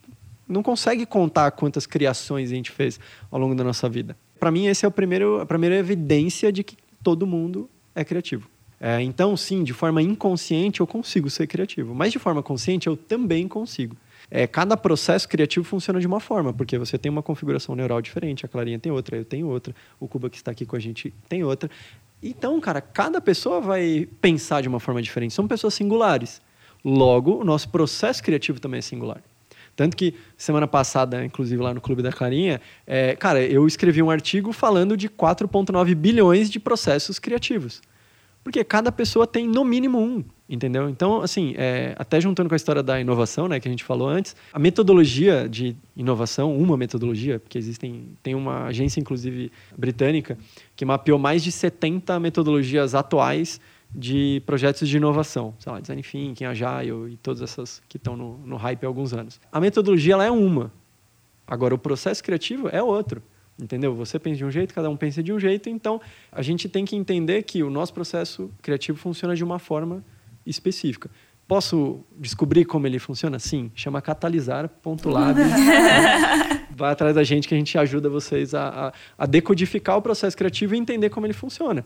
[0.47, 4.17] não consegue contar quantas criações a gente fez ao longo da nossa vida.
[4.39, 8.49] Para mim, essa é o primeiro, a primeira evidência de que todo mundo é criativo.
[8.79, 12.95] É, então, sim, de forma inconsciente eu consigo ser criativo, mas de forma consciente eu
[12.95, 13.95] também consigo.
[14.31, 18.45] É, cada processo criativo funciona de uma forma, porque você tem uma configuração neural diferente,
[18.45, 21.13] a Clarinha tem outra, eu tenho outra, o Cuba que está aqui com a gente
[21.27, 21.69] tem outra.
[22.21, 25.33] Então, cara, cada pessoa vai pensar de uma forma diferente.
[25.33, 26.41] São pessoas singulares.
[26.83, 29.21] Logo, o nosso processo criativo também é singular.
[29.75, 34.11] Tanto que semana passada, inclusive lá no Clube da Clarinha, é, cara, eu escrevi um
[34.11, 37.81] artigo falando de 4,9 bilhões de processos criativos.
[38.49, 40.89] Porque cada pessoa tem no mínimo um, entendeu?
[40.89, 44.09] Então, assim, é, até juntando com a história da inovação, né, que a gente falou
[44.09, 50.35] antes, a metodologia de inovação, uma metodologia, porque existem, tem uma agência, inclusive, britânica,
[50.75, 53.61] que mapeou mais de 70 metodologias atuais
[53.93, 58.39] de projetos de inovação, sei lá, Design Thinking, Agile e todas essas que estão no,
[58.39, 59.39] no hype há alguns anos.
[59.51, 60.73] A metodologia ela é uma,
[61.45, 63.21] agora o processo criativo é outro.
[63.61, 63.93] Entendeu?
[63.93, 65.99] Você pensa de um jeito, cada um pensa de um jeito, então
[66.31, 70.03] a gente tem que entender que o nosso processo criativo funciona de uma forma
[70.45, 71.09] específica.
[71.45, 73.39] Posso descobrir como ele funciona?
[73.39, 75.39] Sim, chama catalisar.lab.
[76.75, 80.37] Vai atrás da gente que a gente ajuda vocês a, a, a, decodificar o processo
[80.37, 81.83] criativo e entender como ele funciona.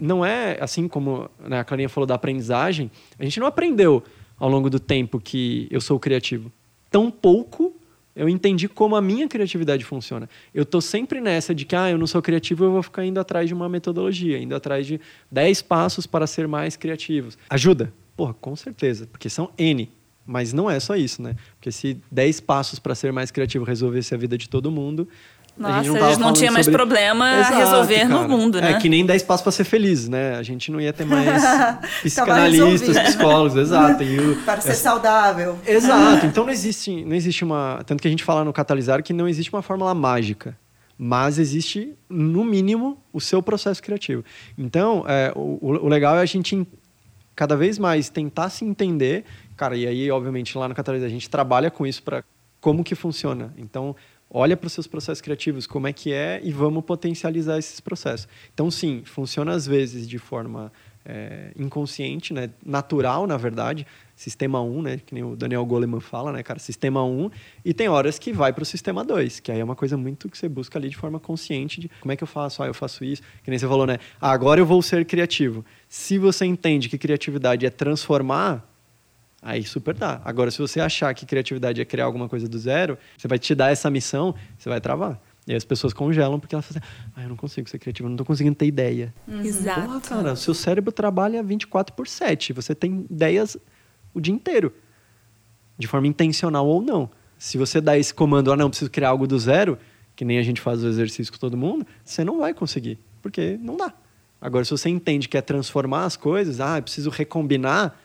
[0.00, 4.02] Não é assim como né, a Clarinha falou da aprendizagem, a gente não aprendeu
[4.38, 6.50] ao longo do tempo que eu sou criativo.
[6.88, 7.74] Tão pouco
[8.20, 10.28] eu entendi como a minha criatividade funciona.
[10.52, 13.18] Eu estou sempre nessa de que, ah, eu não sou criativo, eu vou ficar indo
[13.18, 15.00] atrás de uma metodologia, indo atrás de
[15.32, 17.38] 10 passos para ser mais criativos.
[17.48, 17.90] Ajuda?
[18.14, 19.90] Porra, com certeza, porque são N.
[20.26, 21.34] Mas não é só isso, né?
[21.56, 25.08] Porque se 10 passos para ser mais criativo resolvesse a vida de todo mundo,
[25.60, 26.78] nossa, a gente não, a gente não tinha mais sobre...
[26.78, 28.08] problema Exato, a resolver cara.
[28.08, 28.72] no mundo, é né?
[28.72, 30.36] É que nem 10 passos para ser feliz, né?
[30.36, 31.42] A gente não ia ter mais
[32.02, 34.02] psicanalistas, psicólogos, exato.
[34.02, 34.36] O...
[34.44, 35.58] Para ser saudável.
[35.66, 36.24] Exato.
[36.24, 37.82] Então não existe, não existe uma.
[37.84, 40.56] Tanto que a gente fala no catalisar que não existe uma fórmula mágica.
[40.96, 44.22] Mas existe, no mínimo, o seu processo criativo.
[44.56, 46.66] Então, é, o, o legal é a gente
[47.34, 49.24] cada vez mais tentar se entender,
[49.56, 52.22] cara, e aí, obviamente, lá no Catalisa a gente trabalha com isso para
[52.60, 53.54] como que funciona.
[53.56, 53.96] Então,
[54.30, 58.28] olha para os seus processos criativos, como é que é, e vamos potencializar esses processos.
[58.54, 60.72] Então, sim, funciona às vezes de forma
[61.04, 62.50] é, inconsciente, né?
[62.64, 65.00] natural, na verdade, sistema 1, né?
[65.04, 67.30] que nem o Daniel Goleman fala, né, cara, sistema 1,
[67.64, 70.28] e tem horas que vai para o sistema 2, que aí é uma coisa muito
[70.28, 72.74] que você busca ali de forma consciente de como é que eu faço, ah, eu
[72.74, 75.64] faço isso, que nem você falou, né, ah, agora eu vou ser criativo.
[75.88, 78.69] Se você entende que criatividade é transformar,
[79.42, 80.20] aí super dá.
[80.24, 83.54] Agora, se você achar que criatividade é criar alguma coisa do zero, você vai te
[83.54, 85.20] dar essa missão, você vai travar.
[85.46, 88.06] E aí as pessoas congelam porque elas falam assim, ah, eu não consigo ser criativa,
[88.06, 89.14] eu não estou conseguindo ter ideia.
[89.26, 89.40] Uhum.
[89.40, 89.80] Exato.
[89.82, 92.52] Porra, cara, o seu cérebro trabalha 24 por 7.
[92.52, 93.56] Você tem ideias
[94.14, 94.72] o dia inteiro.
[95.78, 97.10] De forma intencional ou não.
[97.38, 99.78] Se você dá esse comando, ah, não, preciso criar algo do zero,
[100.14, 102.98] que nem a gente faz o exercício com todo mundo, você não vai conseguir.
[103.22, 103.94] Porque não dá.
[104.40, 107.99] Agora, se você entende que é transformar as coisas, ah, preciso recombinar,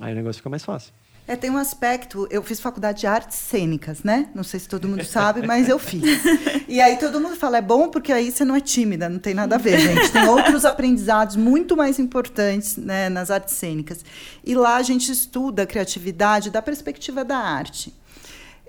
[0.00, 0.92] aí o negócio fica mais fácil.
[1.28, 2.26] É, tem um aspecto.
[2.30, 4.30] Eu fiz faculdade de artes cênicas, né?
[4.34, 6.02] Não sei se todo mundo sabe, mas eu fiz.
[6.68, 9.32] E aí todo mundo fala, é bom porque aí você não é tímida, não tem
[9.32, 10.12] nada a ver, gente.
[10.12, 14.04] Tem outros aprendizados muito mais importantes né, nas artes cênicas.
[14.44, 17.94] E lá a gente estuda a criatividade da perspectiva da arte.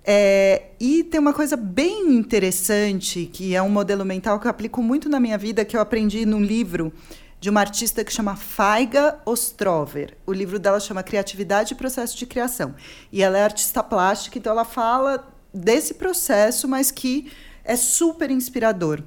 [0.05, 4.81] É, e tem uma coisa bem interessante, que é um modelo mental que eu aplico
[4.81, 6.91] muito na minha vida, que eu aprendi num livro
[7.39, 10.17] de uma artista que chama Faiga Ostrover.
[10.25, 12.75] O livro dela chama Criatividade e Processo de Criação.
[13.11, 17.31] E ela é artista plástica, então ela fala desse processo, mas que
[17.63, 19.03] é super inspirador.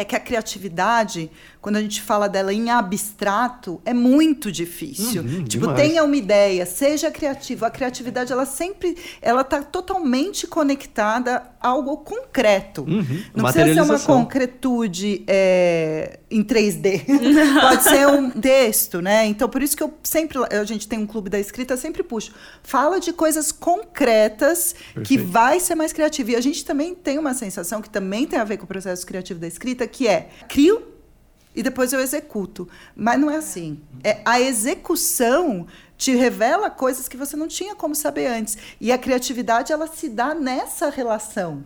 [0.00, 1.30] É que a criatividade,
[1.60, 5.22] quando a gente fala dela em abstrato, é muito difícil.
[5.22, 5.80] Uhum, tipo, demais.
[5.80, 7.64] tenha uma ideia, seja criativo.
[7.64, 12.82] A criatividade, ela sempre, ela está totalmente conectada a algo concreto.
[12.82, 17.04] Uhum, Não precisa ser uma concretude é, em 3D.
[17.60, 19.26] Pode ser um texto, né?
[19.26, 22.32] Então, por isso que eu sempre, a gente tem um clube da escrita, sempre puxo.
[22.62, 25.06] Fala de coisas concretas Perfeito.
[25.08, 26.30] que vai ser mais criativo.
[26.30, 29.06] E a gente também tem uma sensação que também tem a ver com o processo
[29.06, 30.86] criativo da escrita, que é crio
[31.54, 32.68] e depois eu executo.
[32.94, 33.80] Mas não é assim.
[34.04, 38.56] É, a execução te revela coisas que você não tinha como saber antes.
[38.80, 41.64] E a criatividade, ela se dá nessa relação.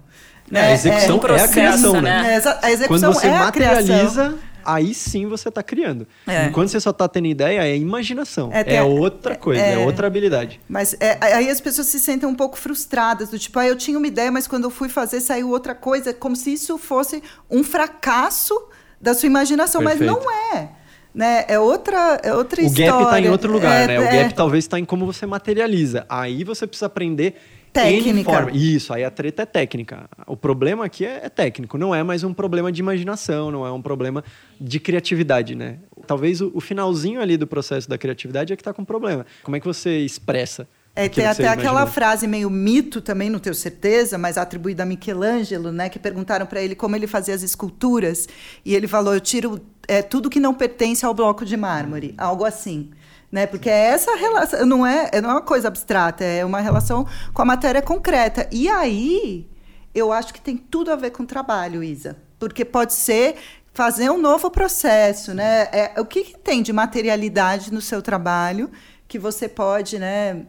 [0.50, 0.68] É, né?
[0.68, 2.22] A execução é, um processo, é a criação, né?
[2.22, 2.42] né?
[2.62, 6.06] A execução Quando você é materializa, aí sim você está criando.
[6.26, 6.46] É.
[6.46, 8.50] Enquanto você só está tendo ideia, é imaginação.
[8.52, 10.60] É, é outra coisa, é, é, outra habilidade.
[10.68, 13.98] Mas é, aí as pessoas se sentem um pouco frustradas, do tipo, ah, eu tinha
[13.98, 17.62] uma ideia, mas quando eu fui fazer saiu outra coisa, como se isso fosse um
[17.62, 18.54] fracasso
[19.00, 20.12] da sua imaginação, Perfeito.
[20.12, 20.68] mas não é.
[21.14, 21.44] Né?
[21.46, 22.94] É outra, é outra o história.
[22.94, 24.00] O gap está em outro lugar, é, né?
[24.00, 24.22] O é...
[24.22, 26.06] gap talvez está em como você materializa.
[26.08, 27.36] Aí você precisa aprender
[27.72, 28.50] técnica.
[28.52, 30.08] Isso, aí a treta é técnica.
[30.26, 33.72] O problema aqui é, é, técnico, não é mais um problema de imaginação, não é
[33.72, 34.22] um problema
[34.60, 35.78] de criatividade, né?
[36.06, 39.24] Talvez o, o finalzinho ali do processo da criatividade é que está com problema.
[39.42, 43.54] Como é que você expressa é, tem até aquela frase meio mito também, não tenho
[43.54, 45.88] certeza, mas atribuída a Michelangelo, né?
[45.88, 48.28] Que perguntaram para ele como ele fazia as esculturas.
[48.62, 49.58] E ele falou: eu tiro
[49.88, 52.14] é, tudo que não pertence ao bloco de mármore.
[52.18, 52.90] Algo assim.
[53.32, 53.46] Né?
[53.46, 57.40] Porque é essa relação, não é, não é uma coisa abstrata, é uma relação com
[57.40, 58.46] a matéria concreta.
[58.52, 59.48] E aí,
[59.94, 62.18] eu acho que tem tudo a ver com o trabalho, Isa.
[62.38, 63.36] Porque pode ser
[63.72, 65.62] fazer um novo processo, né?
[65.72, 68.70] É, o que, que tem de materialidade no seu trabalho
[69.08, 70.44] que você pode, né?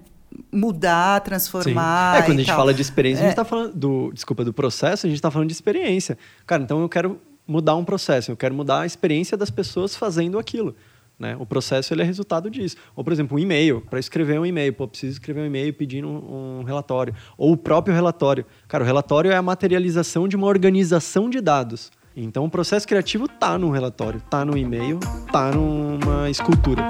[0.51, 2.13] mudar, transformar.
[2.13, 2.19] Sim.
[2.19, 2.57] É, quando a gente tal.
[2.57, 3.23] fala de experiência, é.
[3.23, 6.17] a gente está falando do, desculpa, do processo, a gente está falando de experiência.
[6.45, 10.39] Cara, então eu quero mudar um processo, eu quero mudar a experiência das pessoas fazendo
[10.39, 10.75] aquilo.
[11.23, 11.37] Né?
[11.39, 12.75] O processo ele é resultado disso.
[12.93, 13.79] Ou, por exemplo, um e-mail.
[13.79, 17.15] Para escrever um e-mail, pô, preciso escrever um e-mail pedindo um, um, relatório.
[17.37, 18.45] Ou o próprio relatório.
[18.67, 21.89] Cara, o relatório é a materialização de uma organização de dados.
[22.13, 24.99] Então, o processo criativo tá num relatório, tá no e-mail,
[25.31, 26.83] tá numa escultura.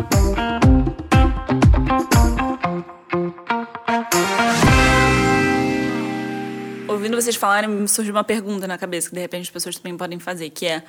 [6.90, 9.96] ouvindo vocês falarem, me surgiu uma pergunta na cabeça que de repente as pessoas também
[9.98, 10.84] podem fazer, que é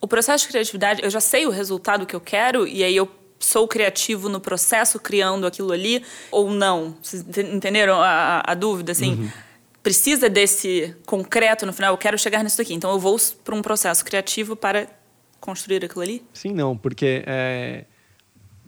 [0.00, 3.08] o processo de criatividade, eu já sei o resultado que eu quero e aí eu
[3.38, 6.96] sou criativo no processo criando aquilo ali ou não?
[7.02, 9.14] Vocês entenderam a, a dúvida assim?
[9.14, 9.30] Uhum.
[9.82, 12.72] Precisa desse concreto no final, eu quero chegar nisso aqui.
[12.74, 14.88] Então eu vou para um processo criativo para
[15.40, 16.22] construir aquilo ali?
[16.32, 17.84] Sim, não, porque é,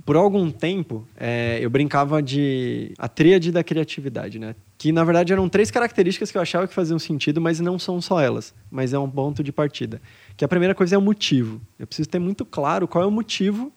[0.04, 4.54] por algum tempo é, eu brincava de a tríade da criatividade, né?
[4.78, 8.00] Que na verdade eram três características que eu achava que faziam sentido, mas não são
[8.00, 10.00] só elas, mas é um ponto de partida.
[10.36, 11.60] Que a primeira coisa é o motivo.
[11.78, 13.72] Eu preciso ter muito claro qual é o motivo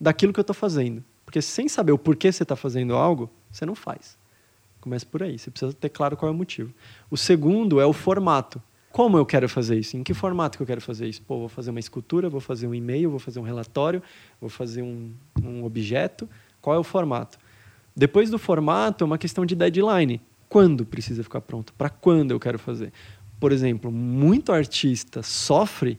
[0.00, 1.04] daquilo que eu estou fazendo.
[1.24, 4.16] Porque sem saber o porquê você está fazendo algo, você não faz.
[4.80, 6.72] Começa por aí, você precisa ter claro qual é o motivo.
[7.10, 8.62] O segundo é o formato.
[8.92, 9.96] Como eu quero fazer isso?
[9.96, 11.20] Em que formato que eu quero fazer isso?
[11.22, 14.00] Pô, vou fazer uma escultura, vou fazer um e-mail, vou fazer um relatório,
[14.40, 16.28] vou fazer um, um objeto.
[16.60, 17.36] Qual é o formato?
[17.96, 20.20] Depois do formato, é uma questão de deadline.
[20.54, 21.72] Quando precisa ficar pronto?
[21.72, 22.92] Para quando eu quero fazer?
[23.40, 25.98] Por exemplo, muito artista sofre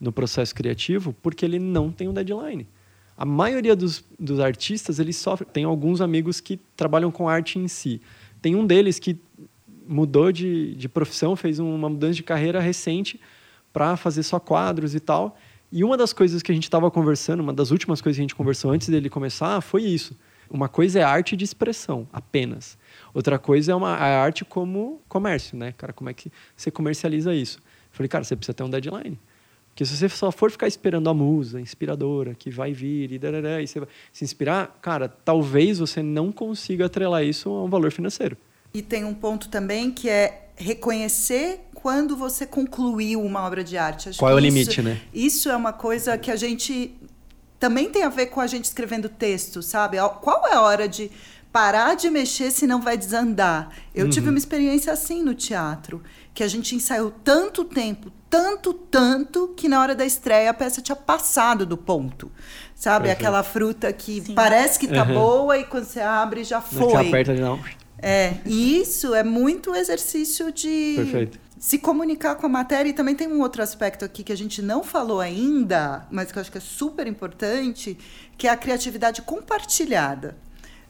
[0.00, 2.66] no processo criativo porque ele não tem um deadline.
[3.16, 5.48] A maioria dos, dos artistas, eles sofrem.
[5.52, 8.02] Tem alguns amigos que trabalham com arte em si.
[8.40, 9.16] Tem um deles que
[9.86, 13.20] mudou de, de profissão, fez uma mudança de carreira recente
[13.72, 15.38] para fazer só quadros e tal.
[15.70, 18.24] E uma das coisas que a gente estava conversando, uma das últimas coisas que a
[18.24, 20.18] gente conversou antes dele começar, foi isso.
[20.50, 22.76] Uma coisa é arte de expressão, apenas.
[23.14, 25.72] Outra coisa é uma a arte como comércio, né?
[25.76, 27.58] Cara, como é que você comercializa isso?
[27.58, 29.18] Eu falei, cara, você precisa ter um deadline.
[29.68, 33.62] Porque se você só for ficar esperando a musa inspiradora que vai vir e, darará,
[33.62, 37.90] e você vai se inspirar, cara, talvez você não consiga atrelar isso a um valor
[37.90, 38.36] financeiro.
[38.74, 44.10] E tem um ponto também que é reconhecer quando você concluiu uma obra de arte.
[44.10, 45.00] Acho Qual é o isso, limite, né?
[45.12, 46.94] Isso é uma coisa que a gente
[47.58, 49.96] também tem a ver com a gente escrevendo texto, sabe?
[50.20, 51.10] Qual é a hora de
[51.52, 53.70] parar de mexer se não vai desandar?
[53.94, 54.10] Eu uhum.
[54.10, 59.68] tive uma experiência assim no teatro, que a gente ensaiou tanto tempo, tanto, tanto, que
[59.68, 62.32] na hora da estreia a peça tinha passado do ponto.
[62.74, 63.04] Sabe?
[63.04, 63.20] Perfeito.
[63.20, 64.34] Aquela fruta que Sim.
[64.34, 65.14] parece que tá uhum.
[65.14, 66.90] boa e quando você abre já foi.
[66.90, 67.60] Você aperta de não.
[67.98, 71.38] É, e isso é muito exercício de Perfeito.
[71.56, 72.90] se comunicar com a matéria.
[72.90, 76.38] E também tem um outro aspecto aqui que a gente não falou ainda, mas que
[76.38, 77.96] eu acho que é super importante,
[78.36, 80.36] que é a criatividade compartilhada.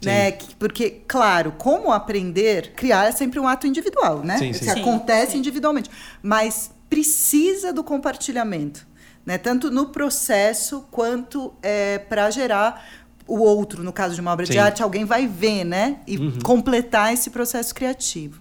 [0.04, 0.32] Né?
[0.58, 4.38] Porque, claro, como aprender, criar é sempre um ato individual, né?
[4.38, 4.64] Sim, sim.
[4.64, 5.38] Que acontece sim.
[5.38, 5.90] individualmente.
[6.22, 8.86] Mas precisa do compartilhamento,
[9.24, 9.38] né?
[9.38, 12.84] tanto no processo quanto é, para gerar
[13.26, 14.52] o outro, no caso de uma obra Sim.
[14.52, 16.00] de arte, alguém vai ver, né?
[16.06, 16.38] E uhum.
[16.42, 18.40] completar esse processo criativo.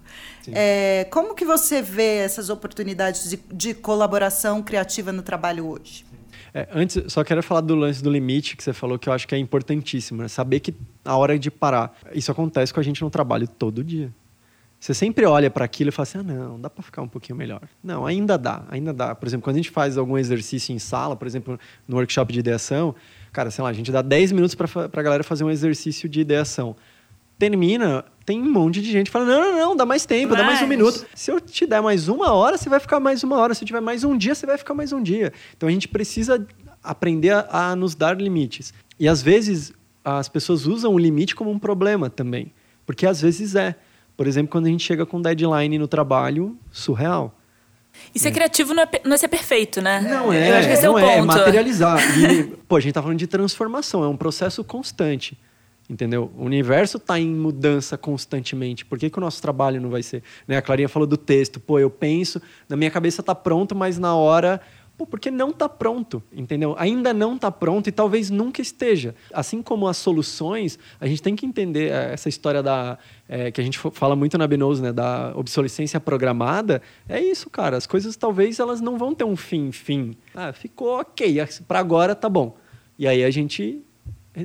[0.52, 6.04] É, como que você vê essas oportunidades de, de colaboração criativa no trabalho hoje?
[6.54, 9.28] É, antes, só quero falar do lance do limite que você falou, que eu acho
[9.28, 10.22] que é importantíssimo.
[10.22, 10.28] Né?
[10.28, 10.74] Saber que
[11.04, 11.98] a hora de parar.
[12.14, 14.12] Isso acontece com a gente no trabalho todo dia.
[14.82, 17.38] Você sempre olha para aquilo e fala assim: ah, não, dá para ficar um pouquinho
[17.38, 17.62] melhor.
[17.84, 19.14] Não, ainda dá, ainda dá.
[19.14, 22.40] Por exemplo, quando a gente faz algum exercício em sala, por exemplo, no workshop de
[22.40, 22.96] ideação,
[23.32, 26.22] cara, sei lá, a gente dá 10 minutos para a galera fazer um exercício de
[26.22, 26.76] ideação.
[27.42, 30.62] Termina, tem um monte de gente falando: não, não, não, dá mais tempo, dá mais
[30.62, 31.08] um minuto.
[31.16, 33.56] Se eu te der mais uma hora, você vai ficar mais uma hora.
[33.56, 35.34] Se eu tiver mais um dia, você vai ficar mais um dia.
[35.58, 36.46] Então a gente precisa
[36.84, 38.76] aprender a, a nos dar limites.
[39.00, 39.74] E às vezes
[40.06, 42.54] as pessoas usam o limite como um problema também.
[42.86, 43.76] Porque às vezes é.
[44.16, 47.36] Por exemplo, quando a gente chega com deadline no trabalho, surreal.
[48.14, 48.32] E ser é.
[48.34, 50.00] criativo não é, não é ser perfeito, né?
[50.00, 51.32] Não é, acho que esse não é, o é, ponto.
[51.32, 52.20] é materializar.
[52.20, 55.36] E, pô, a gente tá falando de transformação, é um processo constante.
[55.92, 56.32] Entendeu?
[56.38, 58.86] O universo está em mudança constantemente.
[58.86, 60.24] Por que, que o nosso trabalho não vai ser?
[60.48, 60.56] Né?
[60.56, 61.60] A Clarinha falou do texto.
[61.60, 64.62] Pô, eu penso, na minha cabeça está pronto, mas na hora
[65.06, 66.76] porque não está pronto, entendeu?
[66.78, 69.16] Ainda não está pronto e talvez nunca esteja.
[69.34, 73.60] Assim como as soluções, a gente tem que entender é, essa história da é, que
[73.60, 76.84] a gente fala muito na Binose, né, da obsolescência programada.
[77.10, 77.78] É isso, cara.
[77.78, 80.16] As coisas talvez elas não vão ter um fim, fim.
[80.36, 81.38] Ah, ficou ok,
[81.68, 82.56] para agora tá bom.
[82.98, 83.82] E aí a gente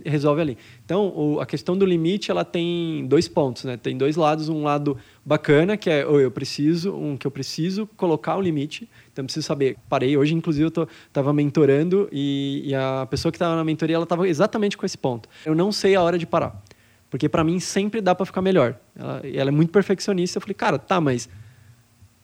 [0.05, 0.59] resolve ali.
[0.85, 3.77] Então, o, a questão do limite, ela tem dois pontos, né?
[3.77, 7.87] Tem dois lados, um lado bacana, que é, oh, eu preciso, um que eu preciso
[7.97, 9.77] colocar o limite, então preciso saber.
[9.89, 14.05] Parei, hoje inclusive eu estava mentorando e, e, a pessoa que estava na mentoria, ela
[14.05, 15.29] estava exatamente com esse ponto.
[15.45, 16.61] Eu não sei a hora de parar,
[17.09, 18.77] porque para mim sempre dá para ficar melhor.
[18.97, 21.29] Ela, ela é muito perfeccionista, eu falei, cara, tá, mas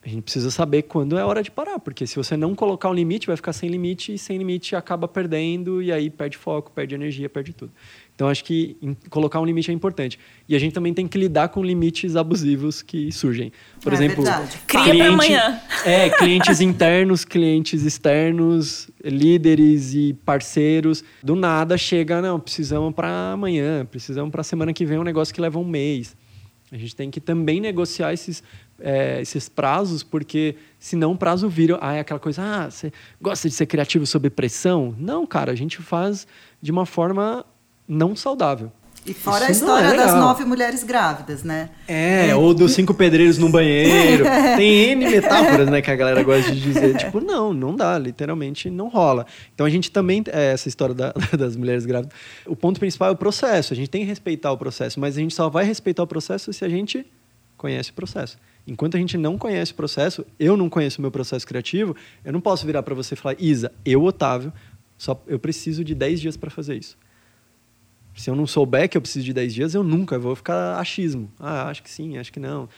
[0.05, 2.95] a gente precisa saber quando é hora de parar, porque se você não colocar um
[2.95, 6.97] limite, vai ficar sem limite e sem limite acaba perdendo e aí perde foco, perde
[6.97, 7.73] energia, perde tudo.
[8.13, 8.77] Então acho que
[9.11, 10.19] colocar um limite é importante.
[10.49, 13.53] E a gente também tem que lidar com limites abusivos que surgem.
[13.81, 14.59] Por é exemplo, verdade.
[14.67, 15.61] cria para amanhã.
[15.85, 23.87] É, clientes internos, clientes externos, líderes e parceiros, do nada chega, não, precisamos para amanhã,
[23.87, 26.17] precisamos para semana que vem um negócio que leva um mês.
[26.73, 28.43] A gente tem que também negociar esses
[28.83, 31.79] é, esses prazos, porque senão o prazo vira.
[31.81, 34.95] Ah, é aquela coisa, ah, você gosta de ser criativo sob pressão?
[34.99, 36.27] Não, cara, a gente faz
[36.61, 37.45] de uma forma
[37.89, 38.71] não saudável.
[39.05, 41.71] E fora Isso a é história é das nove mulheres grávidas, né?
[41.89, 44.25] É, é, ou dos cinco pedreiros no banheiro.
[44.57, 46.97] Tem N metáforas, né, que a galera gosta de dizer.
[46.97, 49.27] tipo, não, não dá, literalmente não rola.
[49.53, 52.17] Então a gente também, é, essa história da, das mulheres grávidas,
[52.47, 53.73] o ponto principal é o processo.
[53.73, 56.53] A gente tem que respeitar o processo, mas a gente só vai respeitar o processo
[56.53, 57.05] se a gente
[57.57, 58.39] conhece o processo.
[58.67, 62.33] Enquanto a gente não conhece o processo, eu não conheço o meu processo criativo, eu
[62.33, 64.53] não posso virar para você e falar, Isa, eu, Otávio,
[64.97, 66.97] só, eu preciso de 10 dias para fazer isso.
[68.15, 71.31] Se eu não souber que eu preciso de 10 dias, eu nunca vou ficar achismo.
[71.41, 72.69] Ah, acho que sim, acho que não.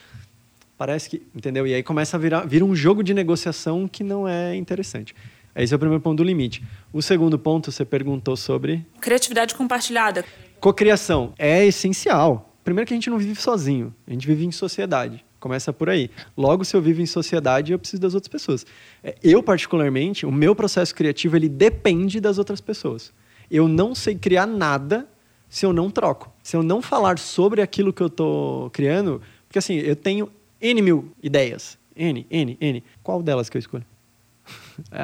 [0.78, 1.66] Parece que, entendeu?
[1.66, 5.14] E aí começa a virar vira um jogo de negociação que não é interessante.
[5.54, 6.64] Esse é o primeiro ponto do limite.
[6.92, 8.84] O segundo ponto, você perguntou sobre.
[9.00, 10.24] Criatividade compartilhada.
[10.58, 12.56] Cocriação é essencial.
[12.64, 15.24] Primeiro que a gente não vive sozinho, a gente vive em sociedade.
[15.44, 16.10] Começa por aí.
[16.34, 18.64] Logo, se eu vivo em sociedade, eu preciso das outras pessoas.
[19.02, 23.12] É, eu, particularmente, o meu processo criativo, ele depende das outras pessoas.
[23.50, 25.06] Eu não sei criar nada
[25.46, 26.32] se eu não troco.
[26.42, 30.80] Se eu não falar sobre aquilo que eu estou criando, porque assim, eu tenho N
[30.80, 31.76] mil ideias.
[31.94, 32.82] N, N, N.
[33.02, 33.84] Qual delas que eu escolho?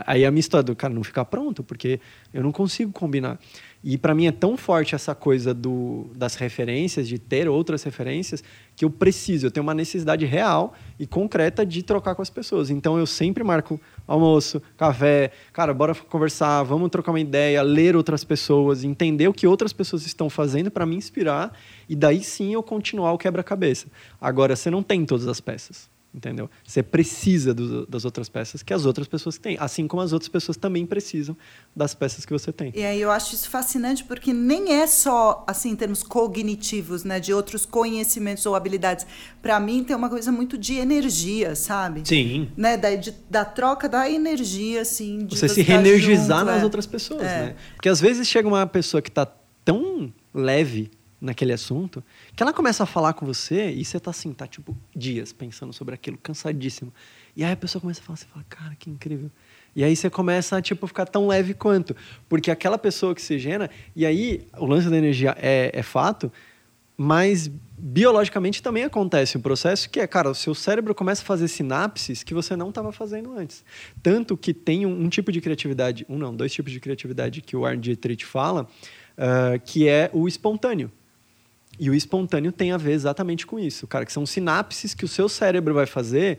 [0.06, 2.00] Aí a minha história do cara não ficar pronto, porque
[2.32, 3.38] eu não consigo combinar.
[3.82, 8.44] E para mim é tão forte essa coisa do, das referências, de ter outras referências,
[8.76, 12.68] que eu preciso, eu tenho uma necessidade real e concreta de trocar com as pessoas.
[12.68, 18.22] Então eu sempre marco almoço, café, cara, bora conversar, vamos trocar uma ideia, ler outras
[18.22, 21.56] pessoas, entender o que outras pessoas estão fazendo para me inspirar
[21.88, 23.86] e daí sim eu continuar o quebra-cabeça.
[24.20, 26.50] Agora, você não tem todas as peças entendeu?
[26.64, 30.28] Você precisa do, das outras peças que as outras pessoas têm, assim como as outras
[30.28, 31.36] pessoas também precisam
[31.74, 32.72] das peças que você tem.
[32.74, 37.20] E aí eu acho isso fascinante porque nem é só assim em termos cognitivos, né,
[37.20, 39.06] de outros conhecimentos ou habilidades.
[39.40, 42.02] Para mim tem uma coisa muito de energia, sabe?
[42.04, 42.50] Sim.
[42.56, 45.24] Né, da, de, da troca da energia, assim.
[45.24, 46.64] De você, você se reenergizar junto, nas é.
[46.64, 47.40] outras pessoas, é.
[47.40, 47.56] né?
[47.76, 49.26] Porque às vezes chega uma pessoa que está
[49.64, 50.90] tão leve
[51.20, 52.02] naquele assunto,
[52.34, 55.72] que ela começa a falar com você e você tá assim, tá tipo dias pensando
[55.72, 56.92] sobre aquilo, cansadíssimo.
[57.36, 59.30] E aí a pessoa começa a falar, você fala, cara, que incrível.
[59.76, 61.94] E aí você começa a tipo ficar tão leve quanto,
[62.28, 66.32] porque aquela pessoa que se gera, e aí o lance da energia é, é fato,
[66.96, 71.48] mas biologicamente também acontece um processo que é, cara, o seu cérebro começa a fazer
[71.48, 73.64] sinapses que você não estava fazendo antes.
[74.02, 77.56] Tanto que tem um, um, tipo de criatividade, um não, dois tipos de criatividade que
[77.56, 78.68] o Arne Dietrich fala,
[79.16, 80.92] uh, que é o espontâneo.
[81.80, 85.08] E o espontâneo tem a ver exatamente com isso, cara, que são sinapses que o
[85.08, 86.38] seu cérebro vai fazer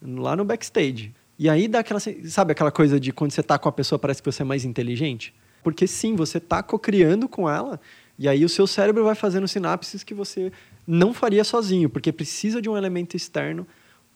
[0.00, 1.14] lá no backstage.
[1.38, 4.22] E aí dá aquela, sabe aquela coisa de quando você tá com a pessoa parece
[4.22, 5.34] que você é mais inteligente?
[5.62, 7.78] Porque sim, você tá co-criando com ela,
[8.18, 10.50] e aí o seu cérebro vai fazendo sinapses que você
[10.86, 13.66] não faria sozinho, porque precisa de um elemento externo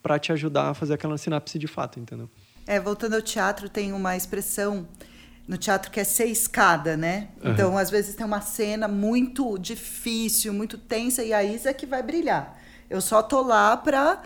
[0.03, 2.31] para te ajudar a fazer aquela sinapse de fato, entendeu?
[2.67, 4.89] É, voltando ao teatro, tem uma expressão
[5.53, 7.29] no teatro que é ser escada, né?
[7.45, 7.53] Uhum.
[7.53, 11.85] Então, às vezes tem uma cena muito difícil, muito tensa, e a Isa é que
[11.85, 12.57] vai brilhar.
[12.89, 14.23] Eu só tô lá para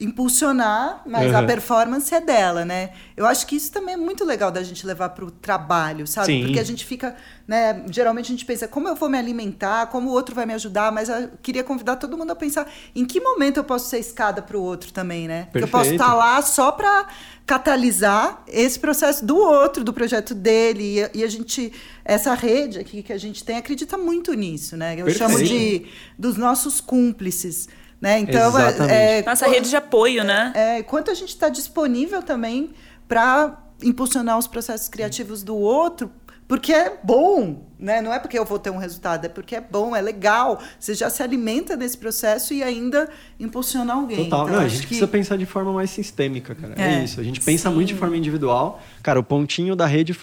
[0.00, 1.38] impulsionar, mas uhum.
[1.38, 2.90] a performance é dela, né?
[3.16, 6.26] Eu acho que isso também é muito legal da gente levar para o trabalho, sabe?
[6.26, 6.44] Sim.
[6.44, 7.14] Porque a gente fica,
[7.46, 7.84] né?
[7.88, 10.90] Geralmente a gente pensa como eu vou me alimentar, como o outro vai me ajudar,
[10.90, 14.42] mas eu queria convidar todo mundo a pensar em que momento eu posso ser escada
[14.42, 15.46] para o outro também, né?
[15.52, 17.06] Porque eu posso estar tá lá só para
[17.46, 21.72] catalisar esse processo do outro, do projeto dele e, e, a gente
[22.04, 24.94] essa rede aqui que a gente tem acredita muito nisso, né?
[24.94, 25.18] Eu Perfeito.
[25.18, 25.86] chamo de
[26.18, 27.68] dos nossos cúmplices.
[28.04, 28.18] Né?
[28.18, 30.52] Então, é, é, Nossa rede de apoio, né?
[30.54, 32.74] É, quanto a gente está disponível também
[33.08, 36.10] para impulsionar os processos criativos do outro,
[36.46, 38.02] porque é bom, né?
[38.02, 40.60] Não é porque eu vou ter um resultado, é porque é bom, é legal.
[40.78, 43.08] Você já se alimenta desse processo e ainda
[43.40, 44.24] impulsiona alguém.
[44.24, 44.88] Total, então, Não, a gente que...
[44.88, 46.74] precisa pensar de forma mais sistêmica, cara.
[46.76, 47.18] É, é isso.
[47.18, 47.74] A gente pensa Sim.
[47.74, 48.82] muito de forma individual.
[49.02, 50.14] Cara, o pontinho da rede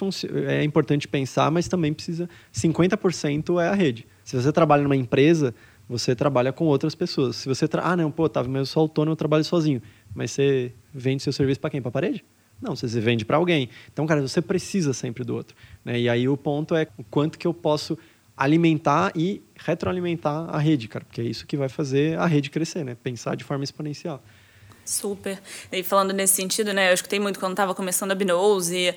[0.46, 2.28] é importante pensar, mas também precisa.
[2.54, 4.06] 50% é a rede.
[4.24, 5.52] Se você trabalha numa empresa,
[5.92, 7.36] você trabalha com outras pessoas.
[7.36, 7.82] Se você tra...
[7.82, 9.82] ah não, pô, tava mesmo só autônomo, eu trabalho sozinho,
[10.14, 11.82] mas você vende seu serviço para quem?
[11.82, 12.24] Para a parede?
[12.60, 13.68] Não, você vende para alguém.
[13.92, 15.54] Então, cara, você precisa sempre do outro.
[15.84, 16.00] Né?
[16.00, 17.98] E aí o ponto é o quanto que eu posso
[18.36, 22.84] alimentar e retroalimentar a rede, cara, porque é isso que vai fazer a rede crescer,
[22.84, 22.96] né?
[23.00, 24.22] Pensar de forma exponencial.
[24.84, 25.40] Super.
[25.70, 26.90] E falando nesse sentido, né?
[26.90, 28.94] Eu escutei muito quando estava começando a Binose e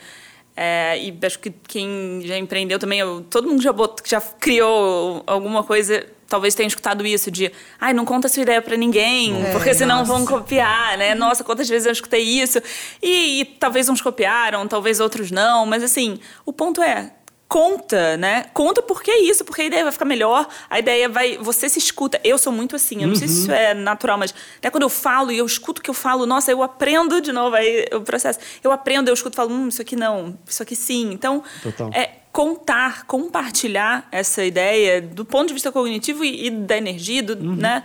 [0.58, 5.22] é, e acho que quem já empreendeu também, eu, todo mundo já, botou, já criou
[5.28, 9.52] alguma coisa, talvez tenha escutado isso de, ai, não conta sua ideia para ninguém, é,
[9.52, 10.12] porque senão nossa.
[10.12, 11.16] vão copiar, né?
[11.16, 12.60] Nossa, quantas vezes eu escutei isso?
[13.02, 17.12] E, e talvez uns copiaram, talvez outros não, mas assim, o ponto é,
[17.48, 18.46] conta, né?
[18.54, 21.38] Conta por que isso, porque a ideia vai ficar melhor, a ideia vai.
[21.38, 22.20] Você se escuta.
[22.24, 23.16] Eu sou muito assim, eu não uhum.
[23.16, 23.56] sei se isso uhum.
[23.56, 26.52] é natural, mas até quando eu falo e eu escuto o que eu falo, nossa,
[26.52, 28.40] eu aprendo de novo aí o processo.
[28.64, 31.12] Eu aprendo, eu escuto e falo, hum, isso aqui não, isso aqui sim.
[31.12, 31.92] Então, Total.
[31.94, 37.34] é contar, compartilhar essa ideia do ponto de vista cognitivo e, e da energia, do,
[37.34, 37.56] uhum.
[37.56, 37.82] né?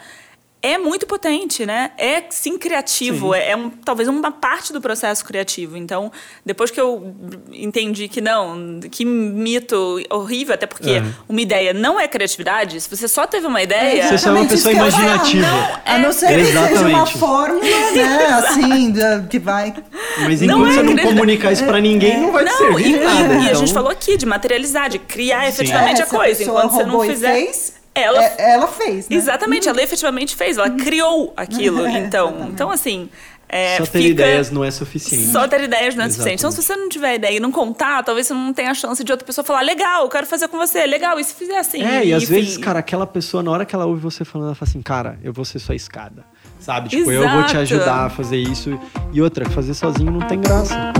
[0.62, 1.90] É muito potente, né?
[1.96, 3.38] É sim criativo, sim.
[3.38, 5.76] É, é, um, talvez uma parte do processo criativo.
[5.76, 6.12] Então,
[6.44, 7.14] depois que eu
[7.50, 11.04] entendi que não, que mito horrível, até porque é.
[11.28, 14.16] uma ideia não é criatividade, se você só teve uma ideia.
[14.16, 15.80] Você é uma pessoa imaginativa.
[15.86, 18.26] A não ser que seja uma fórmula, né?
[18.44, 18.92] assim,
[19.30, 19.74] que vai.
[20.18, 23.34] Mas enquanto é você não comunicar isso pra ninguém, não vai não, servir e, nada.
[23.34, 23.50] E então...
[23.50, 26.42] a gente falou aqui de materializar, de criar efetivamente a coisa.
[26.42, 27.32] Enquanto você não fizer.
[27.32, 29.08] Fez, ela, é, ela fez.
[29.08, 29.16] Né?
[29.16, 31.86] Exatamente, ela efetivamente fez, ela criou aquilo.
[31.90, 33.08] É, então, então, assim,
[33.48, 34.08] É, só ter fica...
[34.10, 35.26] ideias não é suficiente.
[35.26, 36.40] Só ter ideias não é suficiente.
[36.40, 39.02] Então, se você não tiver ideia e não contar, talvez você não tenha a chance
[39.02, 41.82] de outra pessoa falar: legal, eu quero fazer com você, legal, e se fizer assim?
[41.82, 42.34] É, e às enfim.
[42.34, 45.18] vezes, cara, aquela pessoa, na hora que ela ouve você falando, ela fala assim: cara,
[45.22, 46.24] eu vou ser sua escada.
[46.60, 46.90] Sabe?
[46.90, 47.58] Tipo, eu vou te Exato.
[47.58, 48.78] ajudar a fazer isso.
[49.12, 50.92] E outra, fazer sozinho não tem graça.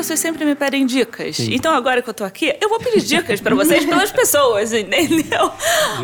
[0.00, 1.36] Pessoas sempre me pedem dicas.
[1.36, 1.52] Sim.
[1.52, 5.52] Então, agora que eu tô aqui, eu vou pedir dicas pra vocês pelas pessoas, entendeu?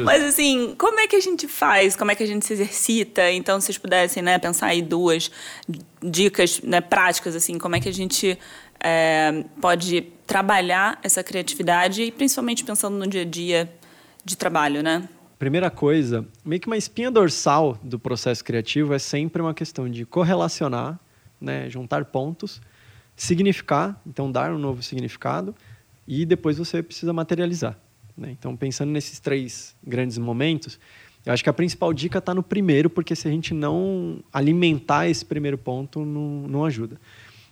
[0.04, 1.96] Mas assim, como é que a gente faz?
[1.96, 3.30] Como é que a gente se exercita?
[3.30, 5.30] Então, se vocês pudessem, né, pensar aí duas
[6.02, 8.38] dicas né, práticas, assim, como é que a gente
[8.80, 13.72] é, pode trabalhar essa criatividade e principalmente pensando no dia a dia
[14.24, 15.08] de trabalho, né?
[15.38, 20.04] Primeira coisa, meio que uma espinha dorsal do processo criativo é sempre uma questão de
[20.04, 20.98] correlacionar,
[21.40, 22.60] né, juntar pontos,
[23.16, 25.54] significar, então dar um novo significado,
[26.06, 27.76] e depois você precisa materializar.
[28.16, 28.30] né?
[28.38, 30.78] Então, pensando nesses três grandes momentos,
[31.24, 35.08] eu acho que a principal dica está no primeiro, porque se a gente não alimentar
[35.08, 37.00] esse primeiro ponto, não, não ajuda.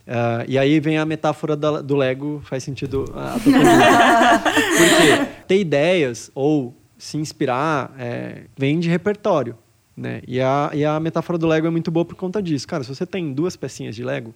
[0.06, 4.42] Ah, e aí vem a metáfora da- do Lego, faz sentido a pergunta.
[4.78, 9.56] Porque ter ideias ou se inspirar é, vem de repertório.
[9.96, 10.20] Né?
[10.28, 12.66] E, a, e a metáfora do Lego é muito boa por conta disso.
[12.68, 14.34] Cara, se você tem duas pecinhas de Lego,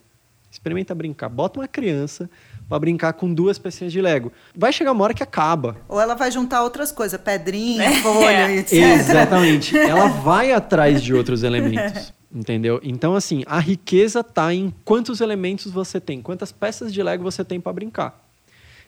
[0.50, 1.28] experimenta brincar.
[1.28, 2.28] Bota uma criança
[2.68, 4.32] para brincar com duas pecinhas de Lego.
[4.54, 5.76] Vai chegar uma hora que acaba.
[5.88, 7.94] Ou ela vai juntar outras coisas, pedrinha, É.
[8.02, 8.72] folha, etc.
[8.72, 9.76] Exatamente.
[9.78, 12.12] Ela vai atrás de outros elementos.
[12.34, 12.78] Entendeu?
[12.82, 17.42] Então, assim, a riqueza tá em quantos elementos você tem, quantas peças de Lego você
[17.42, 18.22] tem para brincar.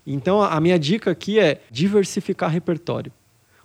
[0.07, 3.11] Então, a minha dica aqui é diversificar repertório.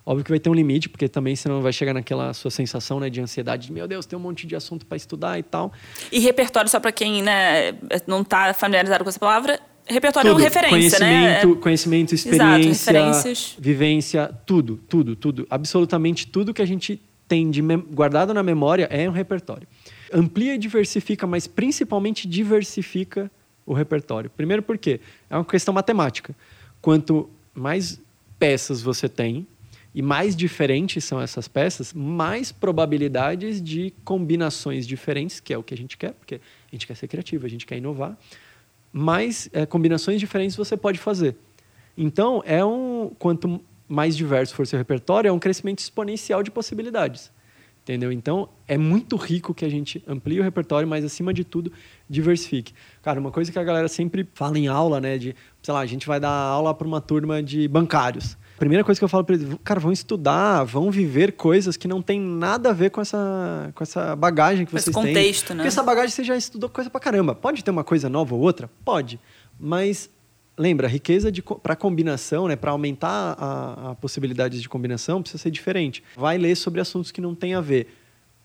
[0.08, 3.10] Óbvio que vai ter um limite, porque também senão vai chegar naquela sua sensação né,
[3.10, 5.72] de ansiedade, de meu Deus, tem um monte de assunto para estudar e tal.
[6.12, 7.72] E repertório, só pra quem né,
[8.06, 10.40] não tá familiarizado com essa palavra, repertório é Tudo.
[10.40, 11.40] uma referência, né?
[11.40, 13.56] conhecimento, Conhecimento, Exato, experiência, referências.
[13.58, 15.44] vivência, tudo, tudo, tudo.
[15.50, 19.66] Absolutamente tudo que a gente tem de guardado na memória é um repertório.
[20.12, 23.28] Amplia e diversifica, mas principalmente diversifica
[23.66, 24.30] o repertório.
[24.30, 26.32] Primeiro porque é uma questão matemática.
[26.80, 28.00] Quanto mais
[28.38, 29.46] peças você tem
[29.96, 35.72] e mais diferentes são essas peças, mais probabilidades de combinações diferentes, que é o que
[35.72, 36.38] a gente quer, porque a
[36.70, 38.14] gente quer ser criativo, a gente quer inovar,
[38.92, 41.34] mais eh, combinações diferentes você pode fazer.
[41.96, 47.32] Então, é um quanto mais diverso for seu repertório, é um crescimento exponencial de possibilidades.
[47.82, 48.12] Entendeu?
[48.12, 51.72] Então, é muito rico que a gente amplie o repertório, mas acima de tudo,
[52.06, 52.74] diversifique.
[53.00, 55.86] Cara, uma coisa que a galera sempre fala em aula, né, de, sei lá, a
[55.86, 58.36] gente vai dar aula para uma turma de bancários.
[58.58, 62.00] Primeira coisa que eu falo para eles, cara, vão estudar, vão viver coisas que não
[62.00, 65.14] tem nada a ver com essa, com essa bagagem que Com esse vocês têm.
[65.14, 65.56] contexto, né?
[65.56, 67.34] Porque essa bagagem você já estudou coisa pra caramba.
[67.34, 68.70] Pode ter uma coisa nova ou outra?
[68.84, 69.20] Pode.
[69.60, 70.08] Mas
[70.58, 71.30] lembra, a riqueza
[71.62, 76.02] para combinação, né, para aumentar a, a possibilidade de combinação, precisa ser diferente.
[76.16, 77.88] Vai ler sobre assuntos que não tem a ver